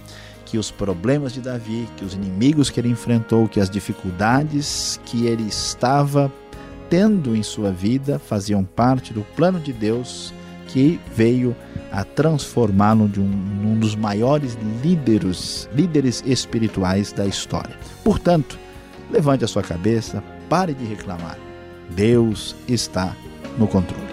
que 0.56 0.60
os 0.60 0.72
problemas 0.72 1.34
de 1.34 1.42
Davi, 1.42 1.86
que 1.98 2.06
os 2.06 2.14
inimigos 2.14 2.70
que 2.70 2.80
ele 2.80 2.88
enfrentou, 2.88 3.46
que 3.46 3.60
as 3.60 3.70
dificuldades 3.70 4.98
que 5.04 5.26
ele 5.26 5.44
estava 5.44 6.32
tendo 6.90 7.36
em 7.36 7.44
sua 7.44 7.74
vida 7.74 8.18
faziam 8.18 8.64
parte 8.64 9.12
do 9.12 9.22
plano 9.36 9.60
de 9.60 9.74
Deus 9.74 10.34
que 10.70 10.98
veio 11.14 11.54
a 11.92 12.06
transformá-lo 12.06 13.10
de 13.10 13.20
um, 13.20 13.26
um 13.26 13.78
dos 13.78 13.98
maiores 13.98 14.58
líderes, 14.82 15.70
líderes 15.74 16.24
espirituais 16.26 17.12
da 17.12 17.26
história. 17.26 17.78
Portanto, 18.02 18.58
levante 19.12 19.44
a 19.44 19.50
sua 19.50 19.62
cabeça, 19.62 20.24
pare 20.48 20.74
de 20.74 20.86
reclamar. 20.86 21.38
Deus 21.90 22.56
está 22.66 23.14
no 23.58 23.68
controle. 23.68 24.06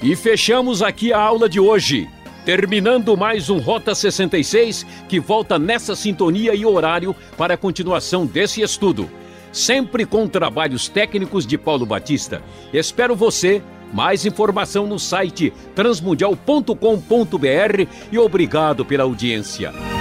E 0.00 0.14
fechamos 0.14 0.80
aqui 0.80 1.12
a 1.12 1.18
aula 1.18 1.48
de 1.48 1.58
hoje. 1.58 2.08
Terminando 2.44 3.16
mais 3.16 3.48
um 3.48 3.58
Rota 3.58 3.94
66 3.94 4.84
que 5.08 5.20
volta 5.20 5.58
nessa 5.58 5.94
sintonia 5.94 6.54
e 6.54 6.66
horário 6.66 7.14
para 7.36 7.54
a 7.54 7.56
continuação 7.56 8.26
desse 8.26 8.62
estudo. 8.62 9.08
Sempre 9.52 10.04
com 10.04 10.26
trabalhos 10.26 10.88
técnicos 10.88 11.46
de 11.46 11.56
Paulo 11.56 11.86
Batista. 11.86 12.42
Espero 12.72 13.14
você. 13.14 13.62
Mais 13.92 14.24
informação 14.24 14.86
no 14.86 14.98
site 14.98 15.52
transmundial.com.br 15.74 17.86
e 18.10 18.18
obrigado 18.18 18.86
pela 18.86 19.04
audiência. 19.04 19.91